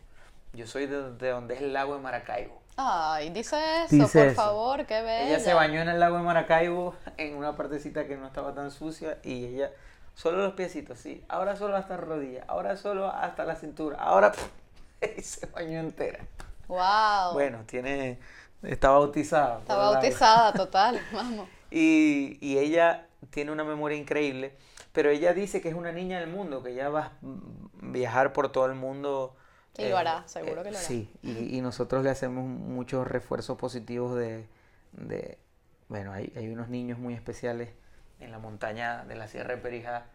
[0.52, 2.60] Yo soy de, de donde es el lago de Maracaibo.
[2.76, 5.28] Ay, dice eso, por favor, qué bella.
[5.28, 8.70] Ella se bañó en el lago de Maracaibo en una partecita que no estaba tan
[8.70, 9.70] sucia y ella,
[10.14, 11.22] solo los piecitos, sí.
[11.28, 14.32] Ahora solo hasta la rodilla, ahora solo hasta la cintura, ahora
[15.22, 16.20] se bañó entera.
[16.68, 17.34] Wow.
[17.34, 18.18] Bueno, tiene,
[18.62, 19.58] está bautizada.
[19.58, 21.48] Está bautizada, total, vamos.
[21.72, 24.54] Y, y ella tiene una memoria increíble,
[24.92, 27.12] pero ella dice que es una niña del mundo, que ella va a
[27.82, 29.36] viajar por todo el mundo
[29.78, 30.86] y lo hará, seguro que lo hará.
[30.86, 34.46] Sí, y, y, nosotros le hacemos muchos refuerzos positivos de,
[34.92, 35.38] de
[35.88, 37.70] bueno, hay, hay, unos niños muy especiales
[38.18, 40.06] en la montaña de la Sierra de Perijá,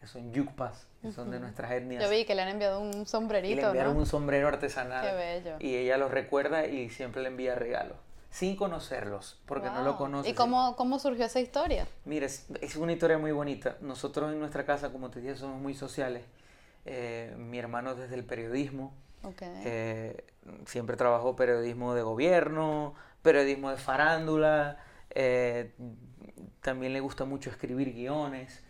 [0.00, 2.02] que son yucpas, que son de nuestras etnias.
[2.02, 5.04] Yo vi que le han enviado un sombrerito, y le enviaron un sombrero artesanal.
[5.04, 5.56] Qué bello.
[5.58, 7.96] Y ella los recuerda y siempre le envía regalos.
[8.30, 10.28] Sin conocerlos, porque no lo conoce.
[10.28, 11.88] ¿Y cómo, cómo surgió esa historia?
[12.04, 13.78] Mira, es, es, una historia muy bonita.
[13.80, 16.24] Nosotros en nuestra casa, como te dije, somos muy sociales.
[16.90, 18.94] Eh, mi hermano desde el periodismo.
[19.22, 19.62] Okay.
[19.64, 20.24] Eh,
[20.64, 24.78] siempre trabajó periodismo de gobierno, periodismo de farándula.
[25.10, 25.74] Eh,
[26.62, 28.62] también le gusta mucho escribir guiones.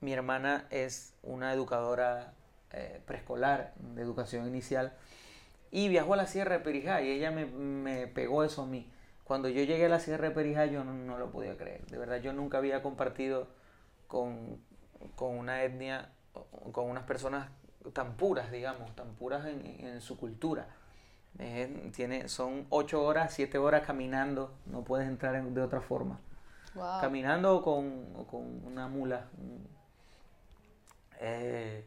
[0.00, 2.32] Mi hermana es una educadora
[3.06, 4.94] preescolar de educación inicial
[5.74, 8.88] y viajó a la Sierra de Perijá y ella me, me, pegó eso a mí.
[9.24, 11.84] Cuando yo llegué a la Sierra de Perijá yo no, no lo podía creer.
[11.86, 13.48] De verdad yo nunca había compartido
[14.06, 14.60] con,
[15.16, 16.12] con una etnia,
[16.70, 17.48] con unas personas
[17.92, 20.68] tan puras, digamos, tan puras en, en su cultura.
[21.40, 26.20] Eh, tiene, son ocho horas, siete horas caminando, no puedes entrar en, de otra forma.
[26.76, 27.00] Wow.
[27.00, 29.26] Caminando con, con, una mula.
[31.18, 31.84] Eh,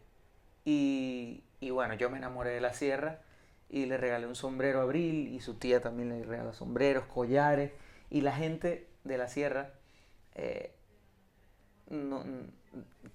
[0.65, 3.21] y, y, bueno, yo me enamoré de la sierra
[3.69, 7.71] y le regalé un sombrero a Abril y su tía también le regaló sombreros, collares.
[8.09, 9.73] Y la gente de la sierra
[10.35, 10.73] eh,
[11.89, 12.23] no,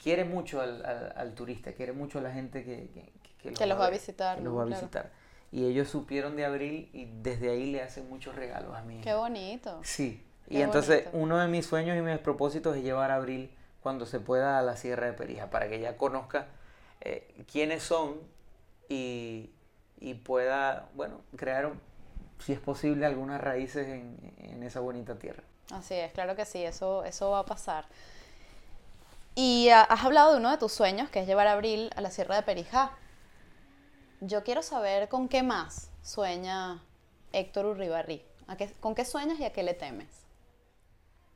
[0.02, 3.58] quiere mucho al, al, al, turista, quiere mucho a la gente que, que, que los,
[3.58, 4.38] que los va a visitar.
[4.38, 5.10] Que los va a visitar.
[5.50, 9.00] Y ellos supieron de Abril y desde ahí le hacen muchos regalos a mí.
[9.02, 9.80] Qué bonito.
[9.82, 10.22] Sí.
[10.48, 11.18] Qué y entonces bonito.
[11.18, 14.62] uno de mis sueños y mis propósitos es llevar a Abril cuando se pueda a
[14.62, 16.48] la Sierra de Perija para que ella conozca
[17.00, 18.20] eh, quiénes son
[18.88, 19.50] y,
[20.02, 21.72] y, pueda, bueno, crear,
[22.38, 25.42] si es posible, algunas raíces en, en esa bonita tierra.
[25.70, 27.86] Así es, claro que sí, eso, eso va a pasar.
[29.34, 32.00] Y uh, has hablado de uno de tus sueños, que es llevar a Abril a
[32.00, 32.92] la Sierra de Perijá.
[34.20, 36.82] Yo quiero saber con qué más sueña
[37.32, 38.22] Héctor Urribarri.
[38.46, 40.08] ¿A qué, ¿Con qué sueñas y a qué le temes?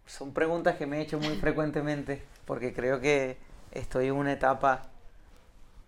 [0.04, 3.38] Son preguntas que me he hecho muy frecuentemente porque creo que
[3.72, 4.82] estoy en una etapa,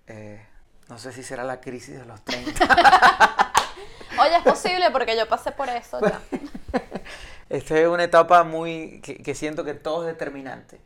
[0.06, 0.44] eh,
[0.88, 2.64] no sé si será la crisis de los 30.
[4.20, 6.20] Oye, es posible porque yo pasé por eso ya.
[7.48, 10.80] estoy en una etapa muy que, que siento que todo es determinante.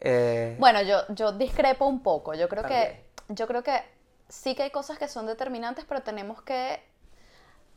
[0.00, 2.34] Eh, bueno, yo, yo discrepo un poco.
[2.34, 3.82] Yo creo que yo creo que
[4.28, 6.82] sí que hay cosas que son determinantes, pero tenemos que,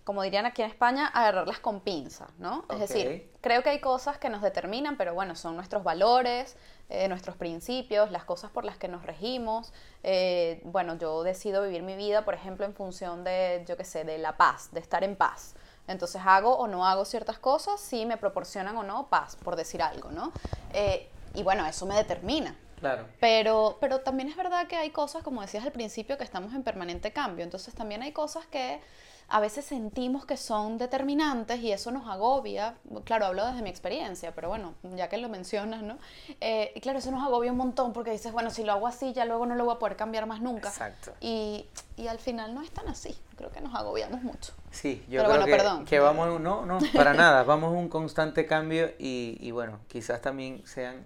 [0.06, 2.60] como dirían aquí en España, agarrarlas con pinza, ¿no?
[2.60, 2.76] Okay.
[2.76, 6.56] Es decir, creo que hay cosas que nos determinan, pero bueno, son nuestros valores,
[6.90, 9.74] eh, nuestros principios, las cosas por las que nos regimos.
[10.04, 14.04] Eh, bueno, yo decido vivir mi vida, por ejemplo, en función de, yo qué sé,
[14.04, 15.56] de la paz, de estar en paz.
[15.88, 19.82] Entonces hago o no hago ciertas cosas si me proporcionan o no paz, por decir
[19.82, 20.32] algo, ¿no?
[20.72, 22.56] Eh, y bueno, eso me determina.
[22.80, 23.08] Claro.
[23.20, 26.62] Pero, pero también es verdad que hay cosas, como decías al principio, que estamos en
[26.62, 27.44] permanente cambio.
[27.44, 28.82] Entonces también hay cosas que
[29.28, 32.76] a veces sentimos que son determinantes y eso nos agobia.
[33.04, 35.98] Claro, hablo desde mi experiencia, pero bueno, ya que lo mencionas, ¿no?
[36.42, 39.14] Eh, y claro, eso nos agobia un montón porque dices, bueno, si lo hago así,
[39.14, 40.70] ya luego no lo voy a poder cambiar más nunca.
[40.70, 41.14] Exacto.
[41.22, 41.66] Y,
[41.98, 43.18] y al final no es tan así.
[43.36, 44.54] Creo que nos agobiamos mucho.
[44.72, 45.86] Sí, yo pero creo bueno, que, perdón.
[45.86, 50.22] que vamos, no, no, para nada, vamos a un constante cambio y, y bueno, quizás
[50.22, 51.06] también sean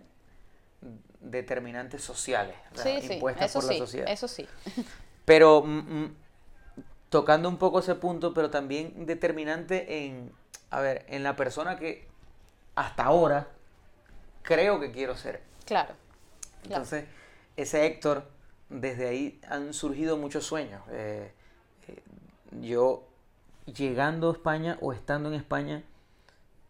[1.21, 4.09] determinantes sociales sí, sí, impuestas por sí, la sociedad.
[4.09, 4.47] Eso sí.
[5.25, 6.15] Pero mm,
[7.09, 10.31] tocando un poco ese punto, pero también determinante en,
[10.69, 12.07] a ver, en la persona que
[12.75, 13.47] hasta ahora
[14.43, 15.41] creo que quiero ser.
[15.65, 15.93] Claro.
[16.63, 17.17] Entonces, claro.
[17.57, 18.23] ese Héctor,
[18.69, 20.81] desde ahí han surgido muchos sueños.
[20.91, 21.31] Eh,
[21.87, 22.03] eh,
[22.61, 23.07] yo,
[23.65, 25.83] llegando a España o estando en España,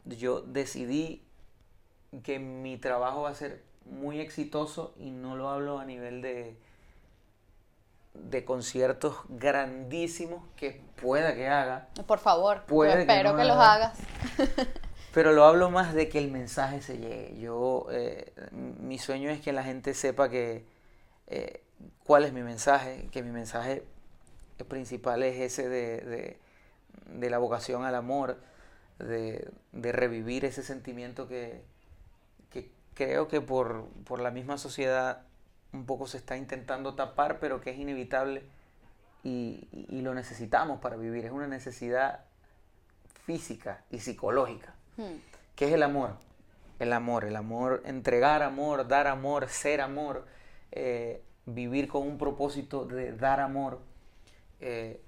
[0.06, 1.21] yo decidí
[2.23, 6.58] que mi trabajo va a ser muy exitoso y no lo hablo a nivel de,
[8.23, 11.88] de conciertos grandísimos que pueda que haga.
[12.08, 13.73] Por favor, puede espero que, no que los haga.
[13.73, 13.99] hagas.
[15.13, 17.39] Pero lo hablo más de que el mensaje se llegue.
[17.39, 20.65] Yo, eh, mi sueño es que la gente sepa que
[21.27, 21.63] eh,
[22.03, 23.84] cuál es mi mensaje, que mi mensaje
[24.67, 26.39] principal es ese de, de,
[27.05, 28.39] de la vocación al amor,
[28.99, 31.63] de, de, revivir ese sentimiento que,
[32.93, 35.21] creo que por, por la misma sociedad
[35.73, 38.43] un poco se está intentando tapar, pero que es inevitable
[39.23, 41.25] y, y lo necesitamos para vivir.
[41.25, 42.25] Es una necesidad
[43.29, 45.03] física y psicológica, hmm.
[45.55, 46.15] que es el amor.
[46.79, 50.25] El amor, el amor, entregar amor, dar amor, ser amor,
[50.71, 53.82] eh, vivir con un propósito de dar amor,
[54.62, 54.99] eh,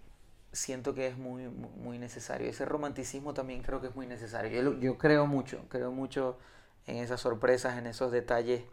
[0.51, 2.47] siento que es muy, muy necesario.
[2.47, 4.61] Ese romanticismo también creo que es muy necesario.
[4.61, 6.37] Yo, yo creo mucho, creo mucho
[6.85, 8.63] en esas sorpresas, en esos detalles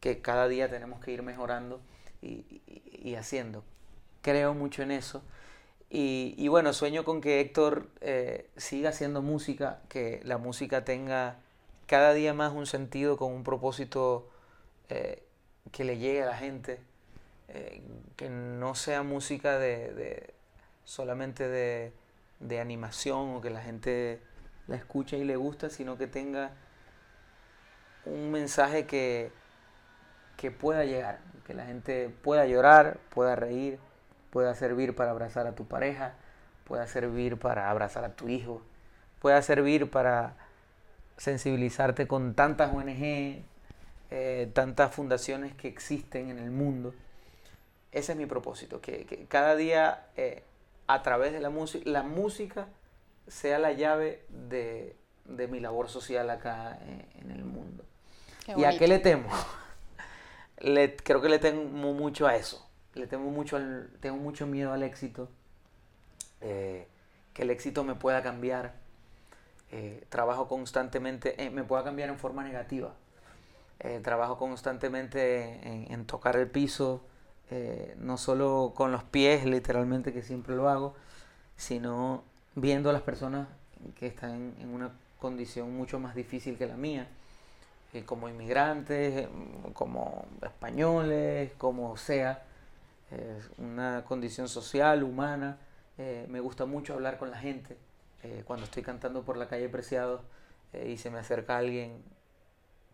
[0.00, 1.80] que cada día tenemos que ir mejorando
[2.22, 3.62] y, y, haciendo.
[4.22, 5.22] Creo mucho en eso.
[5.90, 11.36] Y, y bueno, sueño con que Héctor eh, siga haciendo música, que la música tenga
[11.86, 14.30] cada día más un sentido con un propósito
[14.88, 15.22] eh,
[15.72, 16.78] que le llegue a la gente,
[17.48, 17.82] eh,
[18.16, 20.32] que no sea música de,
[20.84, 21.92] solamente de,
[22.38, 24.20] de, animación o que la gente
[24.68, 26.52] la escuche y le gusta, sino que tenga
[28.04, 29.32] un mensaje que,
[30.40, 33.78] que pueda llegar, que la gente pueda llorar, pueda reír,
[34.30, 36.14] pueda servir para abrazar a tu pareja,
[36.64, 38.62] pueda servir para abrazar a tu hijo,
[39.18, 40.36] pueda servir para
[41.18, 43.42] sensibilizarte con tantas ONG,
[44.10, 46.94] eh, tantas fundaciones que existen en el mundo.
[47.92, 50.42] Ese es mi propósito, que, cada día eh,
[50.86, 52.66] a través de la música, la música
[53.28, 57.84] sea la llave de, mi labor social acá eh, en, el mundo.
[58.56, 59.28] ¿Y a qué le temo?
[60.60, 62.66] Le, creo que le temo mucho a eso.
[62.94, 65.28] Le temo mucho al, tengo mucho miedo al éxito.
[66.40, 66.86] que
[67.42, 68.74] el éxito me pueda cambiar.
[70.08, 72.94] trabajo constantemente, me pueda cambiar en forma negativa.
[73.82, 77.00] Eh, trabajo constantemente en, tocar el piso,
[77.50, 80.94] eh, no solo con los pies, literalmente, que siempre lo hago,
[81.56, 82.22] sino
[82.54, 83.48] viendo a las personas
[83.98, 87.08] que están en, una condición mucho más difícil que la mía, eh,
[88.06, 89.28] como inmigrantes,
[89.72, 92.44] como españoles, como sea,
[93.58, 95.58] una condición social, humana.
[96.28, 97.76] me gusta mucho hablar con la gente.
[98.44, 100.22] cuando estoy cantando por la calle Preciado
[100.86, 102.02] y se me acerca alguien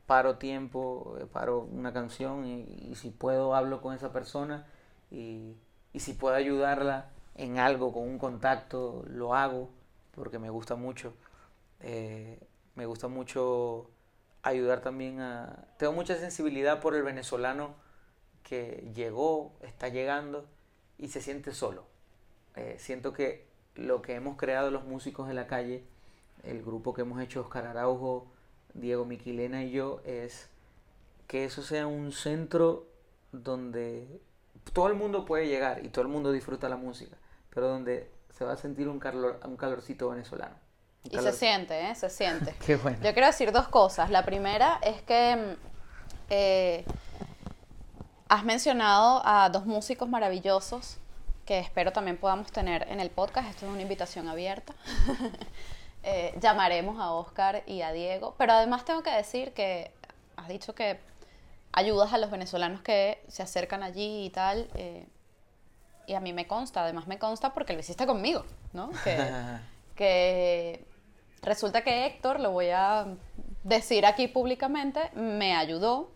[0.07, 4.67] paro tiempo, eh, paro una canción y, si puedo hablo con esa persona
[5.11, 5.57] y,
[5.95, 7.07] si puedo ayudarla
[7.37, 9.71] en algo, con un contacto, lo hago
[10.15, 11.15] porque me gusta mucho.
[11.81, 12.39] Eh,
[12.75, 13.91] me gusta mucho
[14.49, 15.67] ayudar también a...
[15.79, 17.75] Tengo mucha sensibilidad por el venezolano
[18.43, 20.47] que llegó, está llegando
[20.99, 21.85] y se siente solo.
[22.55, 25.85] Eh, siento que lo que hemos creado los músicos de la calle,
[26.45, 28.27] el grupo que hemos hecho Oscar Araujo,
[28.75, 30.49] Diego Miquilena y yo es
[31.27, 32.87] que eso sea un centro
[33.33, 34.21] donde
[34.73, 37.17] todo el mundo puede llegar y todo el mundo disfruta la música,
[37.51, 40.57] pero donde se va a sentir un, calor, un calorcito venezolano.
[41.05, 41.95] Y se siente, ¿eh?
[41.95, 42.55] Se siente.
[42.67, 42.99] Qué bueno.
[43.03, 44.11] Yo quiero decir dos cosas.
[44.11, 45.67] La primera es que mm,
[46.31, 46.85] eh,
[48.29, 50.99] has mencionado a dos músicos maravillosos
[51.45, 53.49] que espero también podamos tener en el podcast.
[53.49, 54.75] Esto es una invitación abierta.
[56.09, 58.37] Eh, llamaremos a Oscar y a Diego.
[58.39, 59.91] Pero además tengo que decir que
[60.37, 61.01] has dicho que
[61.73, 64.71] ayudas a los venezolanos que se acercan allí y tal.
[64.75, 65.05] Eh,
[66.07, 68.91] y a mí me consta, además me consta porque lo hiciste conmigo, ¿no?
[69.03, 69.19] Que,
[71.43, 73.07] resulta que Héctor, lo voy a
[73.65, 76.11] decir aquí públicamente, me ayudó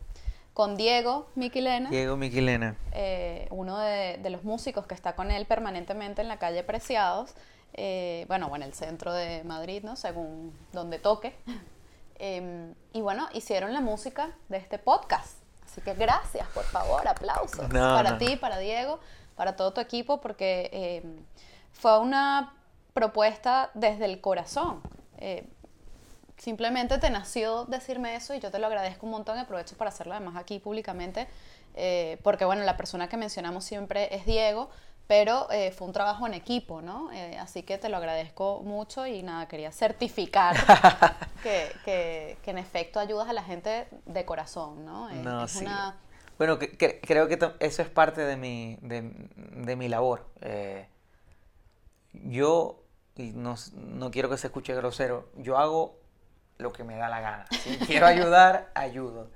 [0.55, 1.91] con Diego Miquilena.
[1.91, 2.77] Diego Miquilena.
[2.93, 7.35] Eh, uno de, de, los músicos que está con él permanentemente en la calle Preciados.
[7.75, 9.97] Eh, bueno, o en el centro de Madrid, ¿no?
[9.97, 11.35] Según donde toque.
[12.23, 15.39] Em, y bueno, hicieron la música de este podcast.
[15.65, 19.01] Así que gracias, por favor, aplausos para ti, para Diego,
[19.37, 21.25] para todo tu equipo, porque em,
[21.73, 22.53] fue una
[22.93, 24.81] propuesta desde el corazón.
[25.19, 25.47] Eh,
[26.41, 29.91] simplemente te nació decirme eso y yo te lo agradezco un montón y aprovecho para
[29.91, 31.29] hacerlo además aquí públicamente,
[31.75, 34.71] eh, porque bueno, la persona que mencionamos siempre es Diego,
[35.07, 37.13] pero eh, fue un trabajo en equipo, ¿no?
[37.13, 40.57] Eh, así que te lo agradezco mucho y nada, quería certificar
[41.43, 45.11] que, que, que, en efecto ayudas a la gente de corazón, ¿no?
[45.11, 45.67] No sí.
[46.39, 49.13] Bueno, que, creo que eso es parte de mi, de,
[49.57, 50.27] de mi labor.
[52.15, 52.80] yo,
[53.21, 55.99] y no, no quiero que se escuche grosero, yo hago
[56.59, 57.47] lo que me da la gana.
[57.51, 59.29] Si quiero ayudar, ayudo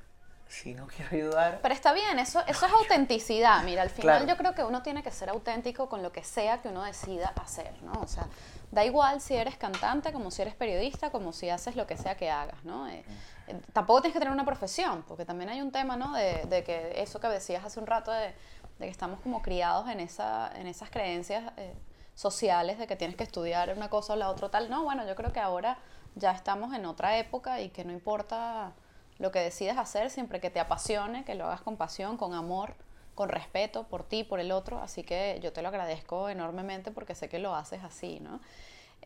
[0.55, 1.59] si no quiero ayudar.
[1.63, 3.65] Pero está bien, eso, eso es autenticidad.
[3.65, 6.63] Mira, al final yo creo que uno tiene que ser auténtico con lo que sea
[6.63, 7.93] que uno decida hacer, ¿no?
[8.01, 8.29] O sea,
[8.71, 12.17] da igual si eres cantante, como si eres periodista, como si haces lo que sea
[12.17, 12.87] que hagas, ¿no?
[12.89, 13.05] Eh,
[13.49, 16.13] eh, tampoco tienes que tener una profesión, porque también hay un tema, ¿no?
[16.13, 18.35] De, de que eso que decías hace un rato, de, de,
[18.79, 21.75] que estamos como criados en, esa, en esas creencias eh,
[22.15, 24.71] sociales de que tienes que estudiar una cosa o la otra tal.
[24.71, 25.79] No, bueno, yo creo que ahora
[26.15, 28.73] ya estamos en otra época y que no importa
[29.19, 32.75] lo que decides hacer, siempre que te apasione, que lo hagas con pasión, con amor,
[33.15, 34.81] con respeto por ti, por el otro.
[34.81, 38.41] Así que yo te lo agradezco enormemente porque sé que lo haces así, ¿no?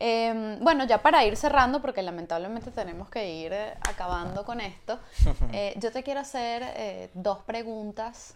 [0.01, 4.97] Em, bueno, ya para ir cerrando, porque lamentablemente tenemos que ir eh, acabando con esto,
[5.51, 8.33] eh, yo te quiero hacer eh, dos preguntas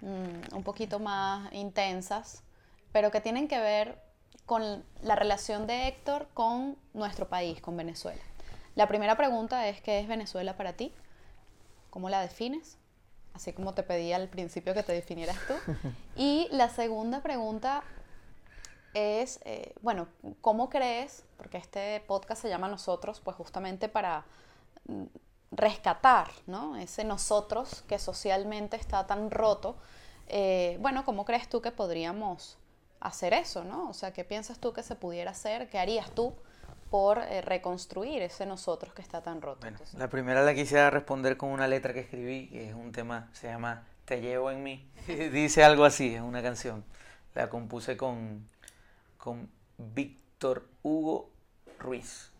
[0.00, 2.44] mm, un poquito más intensas,
[2.92, 3.98] pero que tienen que ver
[4.46, 8.20] con la relación de Héctor con nuestro país, con Venezuela.
[8.74, 10.92] La primera pregunta es, ¿qué es Venezuela para ti?
[11.90, 12.78] ¿Cómo la defines?
[13.34, 15.54] Así como te pedí al principio que te definieras tú.
[16.16, 17.82] Y la segunda pregunta
[18.94, 20.08] es, eh, bueno,
[20.40, 21.24] ¿cómo crees?
[21.36, 24.24] Porque este podcast se llama Nosotros, pues justamente para
[24.86, 25.04] mm,
[25.50, 26.76] rescatar, ¿no?
[26.76, 29.76] Ese nosotros que socialmente está tan roto.
[30.28, 32.58] Eh, bueno, ¿cómo crees tú que podríamos
[33.02, 33.90] hacer eso, ¿no?
[33.90, 35.68] O sea, ¿qué piensas tú que se pudiera hacer?
[35.68, 36.34] ¿Qué harías tú
[36.90, 39.60] por eh, reconstruir ese nosotros que está tan roto?
[39.62, 43.28] Bueno, la primera la quisiera responder con una letra que escribí, que es un tema,
[43.32, 44.88] se llama Te llevo en mí.
[45.06, 46.84] Dice algo así, es una canción.
[47.34, 48.48] La compuse con,
[49.18, 51.30] con Víctor Hugo
[51.78, 52.30] Ruiz,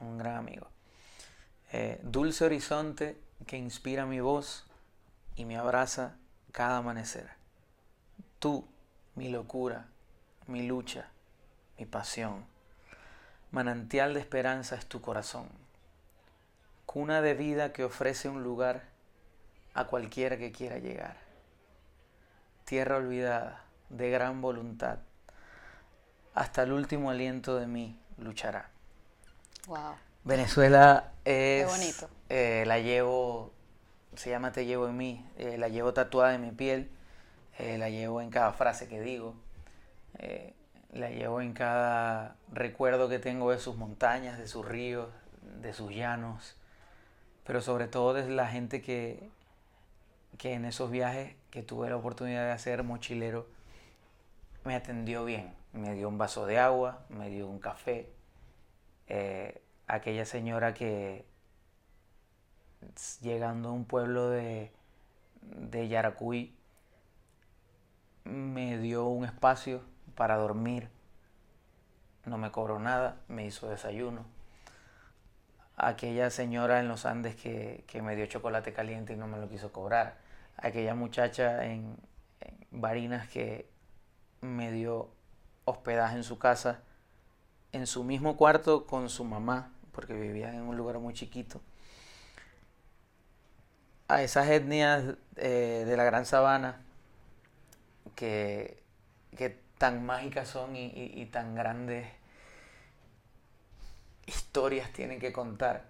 [0.00, 0.66] un gran amigo.
[1.72, 4.66] Eh, dulce horizonte que inspira mi voz
[5.36, 6.16] y me abraza
[6.52, 7.30] cada amanecer.
[8.40, 8.66] Tú
[9.14, 9.86] mi locura,
[10.46, 11.08] mi lucha,
[11.78, 12.44] mi pasión.
[13.50, 15.48] Manantial de esperanza es tu corazón,
[16.86, 18.84] cuna de vida que ofrece un lugar
[19.74, 21.16] a cualquiera que quiera llegar.
[22.64, 24.98] Tierra olvidada, de gran voluntad,
[26.34, 28.70] hasta el último aliento de mí luchará.
[29.66, 29.96] Wow.
[30.22, 31.66] Venezuela es.
[31.66, 32.08] Qué bonito.
[32.28, 33.52] Eh, la llevo,
[34.14, 36.90] se llama Te llevo en mí, eh, la llevo tatuada en mi piel
[37.60, 39.34] eh, la llevo en cada frase que digo,
[40.18, 40.54] eh,
[40.92, 45.10] la llevo en cada recuerdo que tengo de sus montañas, de sus ríos,
[45.60, 46.56] de sus llanos,
[47.44, 49.28] pero sobre todo de la gente que,
[50.38, 53.46] que en esos viajes que tuve la oportunidad de hacer mochilero,
[54.64, 58.10] me atendió bien, me dio un vaso de agua, me dio un café,
[59.06, 61.26] eh, aquella señora que
[63.20, 64.72] llegando a un pueblo de,
[65.42, 66.54] de Yaracuy,
[68.24, 69.82] me dio un espacio
[70.14, 70.88] para dormir,
[72.24, 74.24] no me cobró nada, me hizo desayuno.
[75.76, 79.72] Aquella señora en los Andes que, me dio chocolate caliente y no me lo quiso
[79.72, 80.18] cobrar.
[80.56, 81.96] Aquella muchacha en,
[82.72, 83.68] Barinas que
[84.42, 85.10] me dio
[85.64, 86.82] hospedaje en su casa,
[87.72, 91.60] en su mismo cuarto con su mamá, porque vivían en un lugar muy chiquito.
[94.06, 96.80] A esas etnias eh, de la Gran Sabana
[98.14, 98.82] que,
[99.78, 102.06] tan mágicas son y, tan grandes
[104.26, 105.84] historias tienen que contar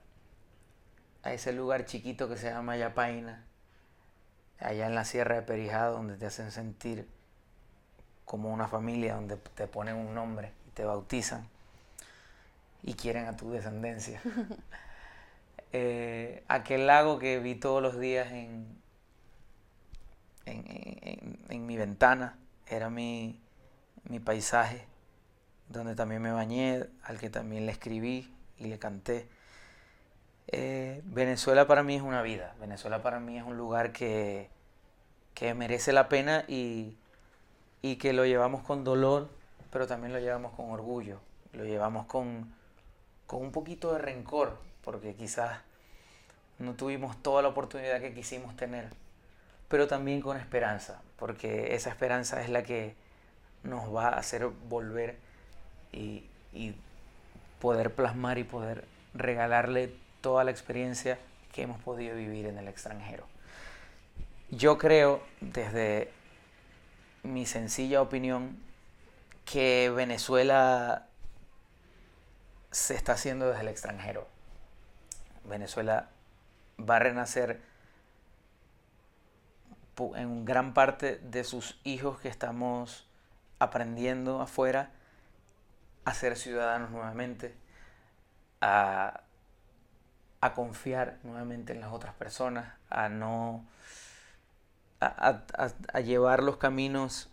[1.22, 3.44] a ese lugar chiquito que se llama Yapaina,
[4.58, 7.08] allá en la Sierra de Perijá, donde te hacen sentir
[8.24, 11.48] como una familia, donde te ponen un nombre y te bautizan
[12.82, 14.20] y quieren a tu descendencia.
[15.72, 18.66] Eh, aquel lago que vi todos los días en,
[20.51, 23.40] en, mi ventana, era mi,
[24.24, 24.84] paisaje,
[25.68, 29.28] donde también me bañé, al que también le escribí y le canté.
[30.48, 34.48] Eh, Venezuela para mí es una vida, Venezuela para mí es un lugar que,
[35.34, 36.96] que merece la pena y,
[37.82, 39.28] y, que lo llevamos con dolor,
[39.70, 41.20] pero también lo llevamos con orgullo,
[41.53, 42.53] lo llevamos con,
[43.26, 45.61] con un poquito de rencor, porque quizás
[46.59, 48.90] no tuvimos toda la oportunidad que quisimos tener
[49.70, 52.96] pero también con esperanza, porque esa esperanza es la que
[53.62, 55.16] nos va a hacer volver
[55.92, 56.26] y,
[57.60, 61.18] poder plasmar y poder regalarle toda la experiencia
[61.52, 63.26] que hemos podido vivir en el extranjero.
[64.50, 66.10] Yo creo, desde
[67.22, 68.58] mi sencilla opinión,
[69.44, 71.06] que Venezuela
[72.72, 74.26] se está haciendo desde el extranjero.
[75.44, 76.08] Venezuela
[76.80, 77.69] va a renacer
[80.16, 83.07] en gran parte de sus hijos que estamos
[83.59, 84.91] aprendiendo afuera
[86.05, 87.55] a ser ciudadanos nuevamente,
[88.61, 89.20] a,
[90.55, 93.64] confiar nuevamente en las otras personas, a no
[95.01, 97.28] a, llevar los caminos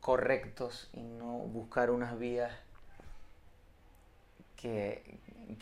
[0.00, 2.52] correctos y no buscar unas vías
[4.56, 5.18] que,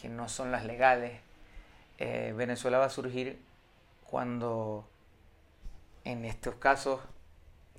[0.09, 1.21] no son las legales.
[1.99, 3.41] Eh, Venezuela va a surgir
[4.05, 4.87] cuando
[6.05, 7.01] en estos casos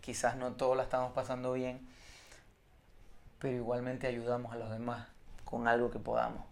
[0.01, 1.87] quizás no todos la estamos pasando bien,
[3.39, 5.07] pero igualmente ayudamos a los demás
[5.45, 6.45] con algo que podamos.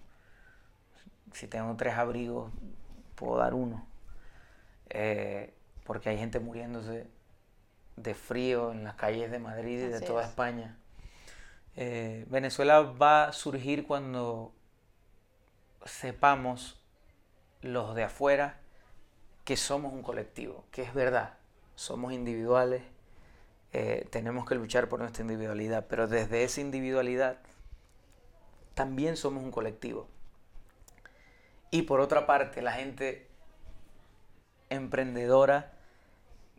[1.34, 2.52] Si tengo tres abrigos,
[3.16, 3.86] puedo dar uno.
[4.90, 5.54] Eh,
[5.86, 7.08] porque hay gente muriéndose
[7.96, 10.78] de frío en las calles de Madrid y de toda España.
[11.76, 14.54] Eh, Venezuela va a surgir cuando
[15.86, 16.82] sepamos
[17.62, 18.60] los de afuera
[19.46, 21.38] que somos un colectivo, que es verdad,
[21.76, 22.84] somos individuales,
[23.74, 27.38] eh, tenemos que luchar por nuestra individualidad, pero desde esa individualidad
[28.74, 30.08] también somos un colectivo.
[31.72, 33.28] Y por otra parte, la gente
[34.70, 35.74] emprendedora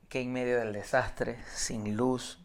[0.09, 2.39] que en medio del desastre, sin luz,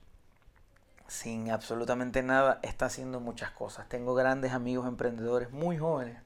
[1.07, 3.87] sin absolutamente nada, está haciendo muchas cosas.
[3.89, 6.21] Tengo grandes amigos emprendedores muy jóvenes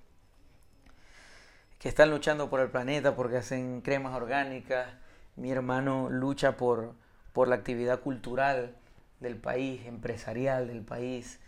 [1.81, 4.87] que están luchando por el planeta porque hacen cremas orgánicas.
[5.35, 6.95] Mi hermano lucha por,
[7.33, 8.75] por la actividad cultural
[9.19, 11.39] del país, empresarial del país.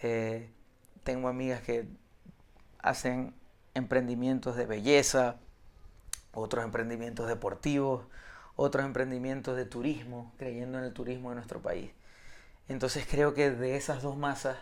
[0.00, 0.50] Eh,
[1.04, 1.86] tengo amigas que
[2.78, 3.34] hacen
[3.74, 5.36] emprendimientos de belleza,
[6.32, 8.06] otros emprendimientos deportivos,
[8.56, 11.90] otros emprendimientos de turismo, creyendo en el turismo de nuestro país.
[12.68, 14.56] Entonces creo que de esas dos masas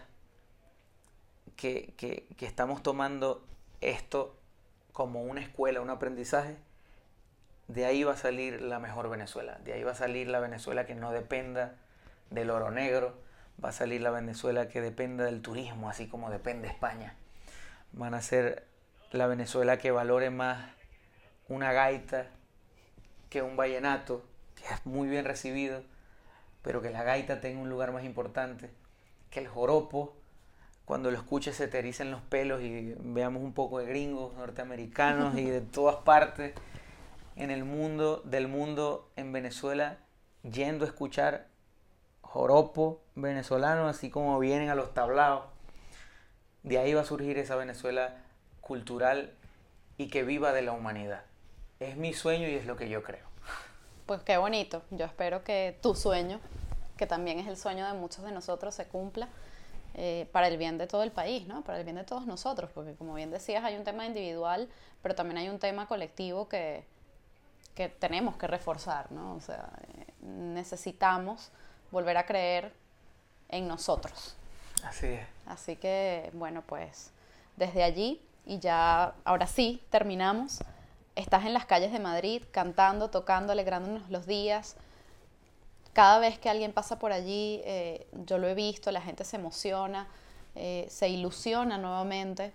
[1.56, 3.46] que, que, que estamos tomando
[3.80, 4.36] esto
[4.92, 6.56] como una escuela, un aprendizaje,
[7.68, 9.58] de ahí va a salir la mejor Venezuela.
[9.64, 11.74] De ahí va a salir la Venezuela que no dependa
[12.30, 13.14] del oro negro.
[13.62, 17.14] Va a salir la Venezuela que dependa del turismo, así como depende España.
[17.92, 18.66] Van a ser
[19.12, 20.70] la Venezuela que valore más
[21.48, 22.26] una gaita
[23.30, 24.24] que un vallenato,
[24.56, 25.82] que es muy bien recibido,
[26.62, 28.70] pero que la gaita tenga un lugar más importante,
[29.30, 30.16] que el joropo,
[30.84, 35.36] cuando lo escuches se te ericen los pelos y veamos un poco de gringos, norteamericanos
[35.38, 36.54] y de todas partes
[37.37, 39.99] en el mundo, del mundo en Venezuela,
[40.43, 41.49] yendo a escuchar
[42.20, 45.45] joropo venezolano, así como vienen a los tablados.
[46.62, 48.16] De ahí va a surgir esa Venezuela
[48.61, 49.35] cultural
[49.99, 51.22] y que viva de la humanidad.
[51.80, 53.26] Es mi sueño y es lo que yo creo.
[54.07, 54.82] Pues qué bonito.
[54.91, 56.41] Yo espero que tu sueño,
[56.97, 59.28] que también es el sueño de muchos de nosotros, se cumpla
[59.95, 61.62] eh, para el bien de todo el país, ¿no?
[61.62, 64.68] Para el bien de todos nosotros, porque como bien decías, hay un tema individual,
[65.03, 66.85] pero también hay un tema colectivo que,
[67.74, 69.34] que tenemos que reforzar, ¿no?
[69.34, 69.68] O sea,
[70.20, 71.50] necesitamos
[71.90, 72.72] volver a creer
[73.48, 74.36] en nosotros.
[74.84, 75.26] Así es.
[75.46, 77.10] Así que, bueno, pues
[77.56, 80.62] desde allí, y ya ahora sí, terminamos,
[81.16, 84.76] estás en las calles de Madrid cantando, tocando, alegrándonos los días,
[85.94, 89.36] cada vez que alguien pasa por allí, eh, yo lo he visto, la gente se
[89.36, 90.08] emociona,
[90.56, 92.52] eh, se ilusiona nuevamente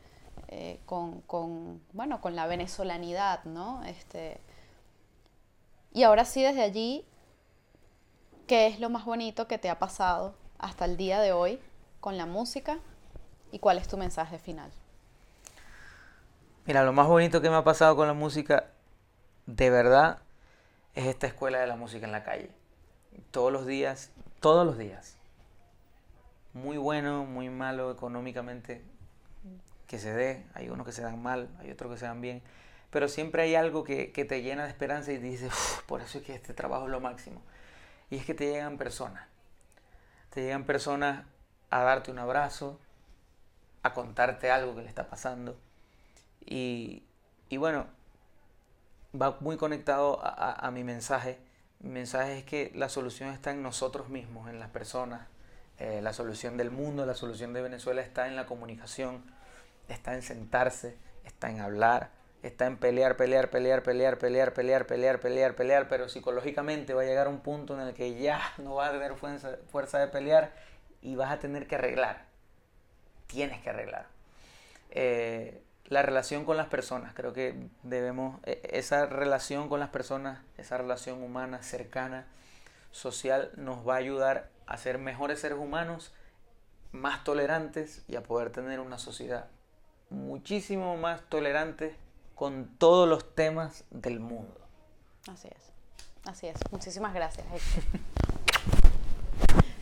[0.49, 3.81] eh, con, bueno, con la venezolanidad, ¿no?
[3.85, 4.41] Este,
[5.93, 7.05] y ahora sí, desde allí,
[8.47, 11.59] ¿qué es lo más bonito que te ha pasado hasta el día de hoy
[11.99, 12.79] con la música
[13.51, 14.71] y cuál es tu mensaje final?
[16.65, 18.67] Mira, lo más bonito que me ha pasado con la música,
[19.45, 20.19] de verdad,
[20.93, 22.51] es esta escuela de la música en la calle
[23.31, 25.15] todos los días, todos los días.
[26.53, 28.81] Muy bueno, muy malo económicamente
[29.87, 30.45] que se dé.
[30.53, 32.41] Hay unos que se dan mal, hay otros que se dan bien.
[32.89, 35.53] Pero siempre hay algo que, te llena de esperanza y dices,
[35.85, 37.41] por eso es que este trabajo es lo máximo.
[38.09, 39.27] Y es que te llegan personas.
[40.31, 41.25] Te llegan personas
[41.69, 42.79] a darte un abrazo,
[43.83, 45.57] a contarte algo que le está pasando.
[46.41, 47.03] Y,
[47.51, 47.85] bueno,
[49.19, 51.39] va muy conectado a mi mensaje
[51.81, 55.27] mi mensaje es que la solución está en nosotros mismos, en las personas.
[55.77, 59.23] Eh, la solución del mundo, la solución de Venezuela está en la comunicación,
[59.87, 62.09] está en sentarse, está en hablar,
[62.43, 67.05] está en pelear, pelear, pelear, pelear, pelear, pelear, pelear, pelear, pelear, pero psicológicamente va a
[67.05, 70.53] llegar un punto en el que ya no vas a tener fuerza, fuerza de pelear
[71.01, 72.25] y vas a tener que arreglar.
[73.27, 74.07] Tienes que arreglar.
[74.91, 77.13] Eh, la relación con las personas.
[77.13, 82.27] Creo que debemos, e, esa relación con las personas, esa relación humana, cercana,
[82.91, 86.13] social, nos va a ayudar a ser mejores seres humanos,
[86.91, 89.47] más tolerantes y a poder tener una sociedad
[90.09, 91.95] muchísimo más tolerante
[92.39, 94.57] con todos los temas del mundo.
[95.29, 95.73] Así es,
[96.23, 96.55] así es.
[96.71, 97.45] Muchísimas gracias,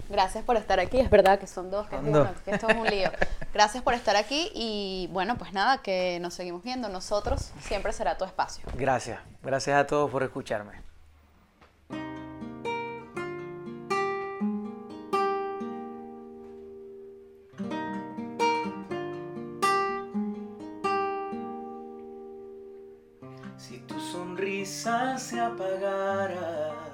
[0.09, 0.99] Gracias por estar aquí.
[0.99, 1.97] Es verdad que son dos, que,
[2.45, 3.11] que esto es un lío.
[3.53, 6.89] Gracias por estar aquí y bueno, pues nada, que nos seguimos viendo.
[6.89, 8.65] Nosotros siempre será tu espacio.
[8.73, 9.19] Gracias.
[9.43, 10.86] Gracias a todos por escucharme.
[25.17, 26.87] Se apagara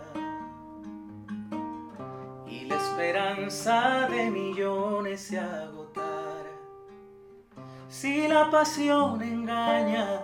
[2.93, 6.51] esperanza de millones se agotara.
[7.89, 10.21] Si la pasión engaña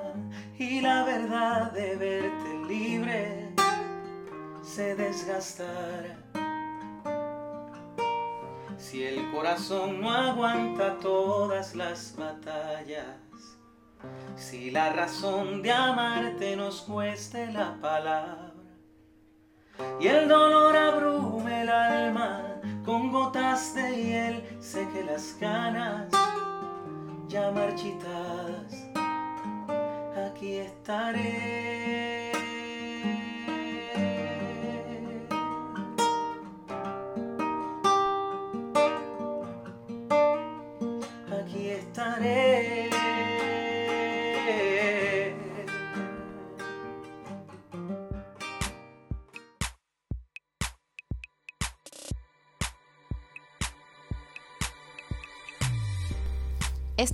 [0.57, 3.49] y la verdad de verte libre
[4.63, 6.17] se desgastara.
[8.77, 13.17] Si el corazón no aguanta todas las batallas,
[14.39, 18.53] si la razón de amarte nos cueste la palabra
[19.99, 26.07] y el dolor abrume el alma con gotas de hiel, sé que las ganas
[27.27, 28.73] ya marchitadas,
[30.15, 32.08] aquí estaré.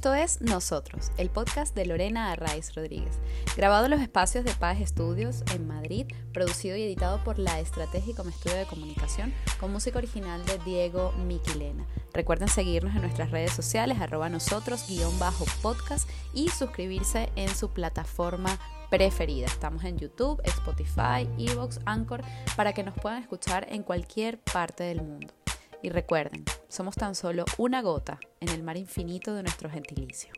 [0.06, 3.18] Esto es Nosotros, el podcast de Lorena Arraiz Rodríguez,
[3.58, 8.18] grabado en los espacios de Paz Estudios en Madrid, producido y editado por La Estratégica
[8.18, 11.88] como Estudio de Comunicación, con música original de Diego Miquilena.
[12.14, 17.72] Recuerden seguirnos en nuestras redes sociales, arroba nosotros, guion bajo podcast, y suscribirse en su
[17.72, 18.60] plataforma
[18.92, 19.48] preferida.
[19.48, 22.22] Estamos en YouTube, Spotify, Evox, Anchor,
[22.56, 25.34] para que nos puedan escuchar en cualquier parte del mundo.
[25.82, 30.32] Y recuerden, somos tan solo una gota en el mar infinito de nuestro gentilicio.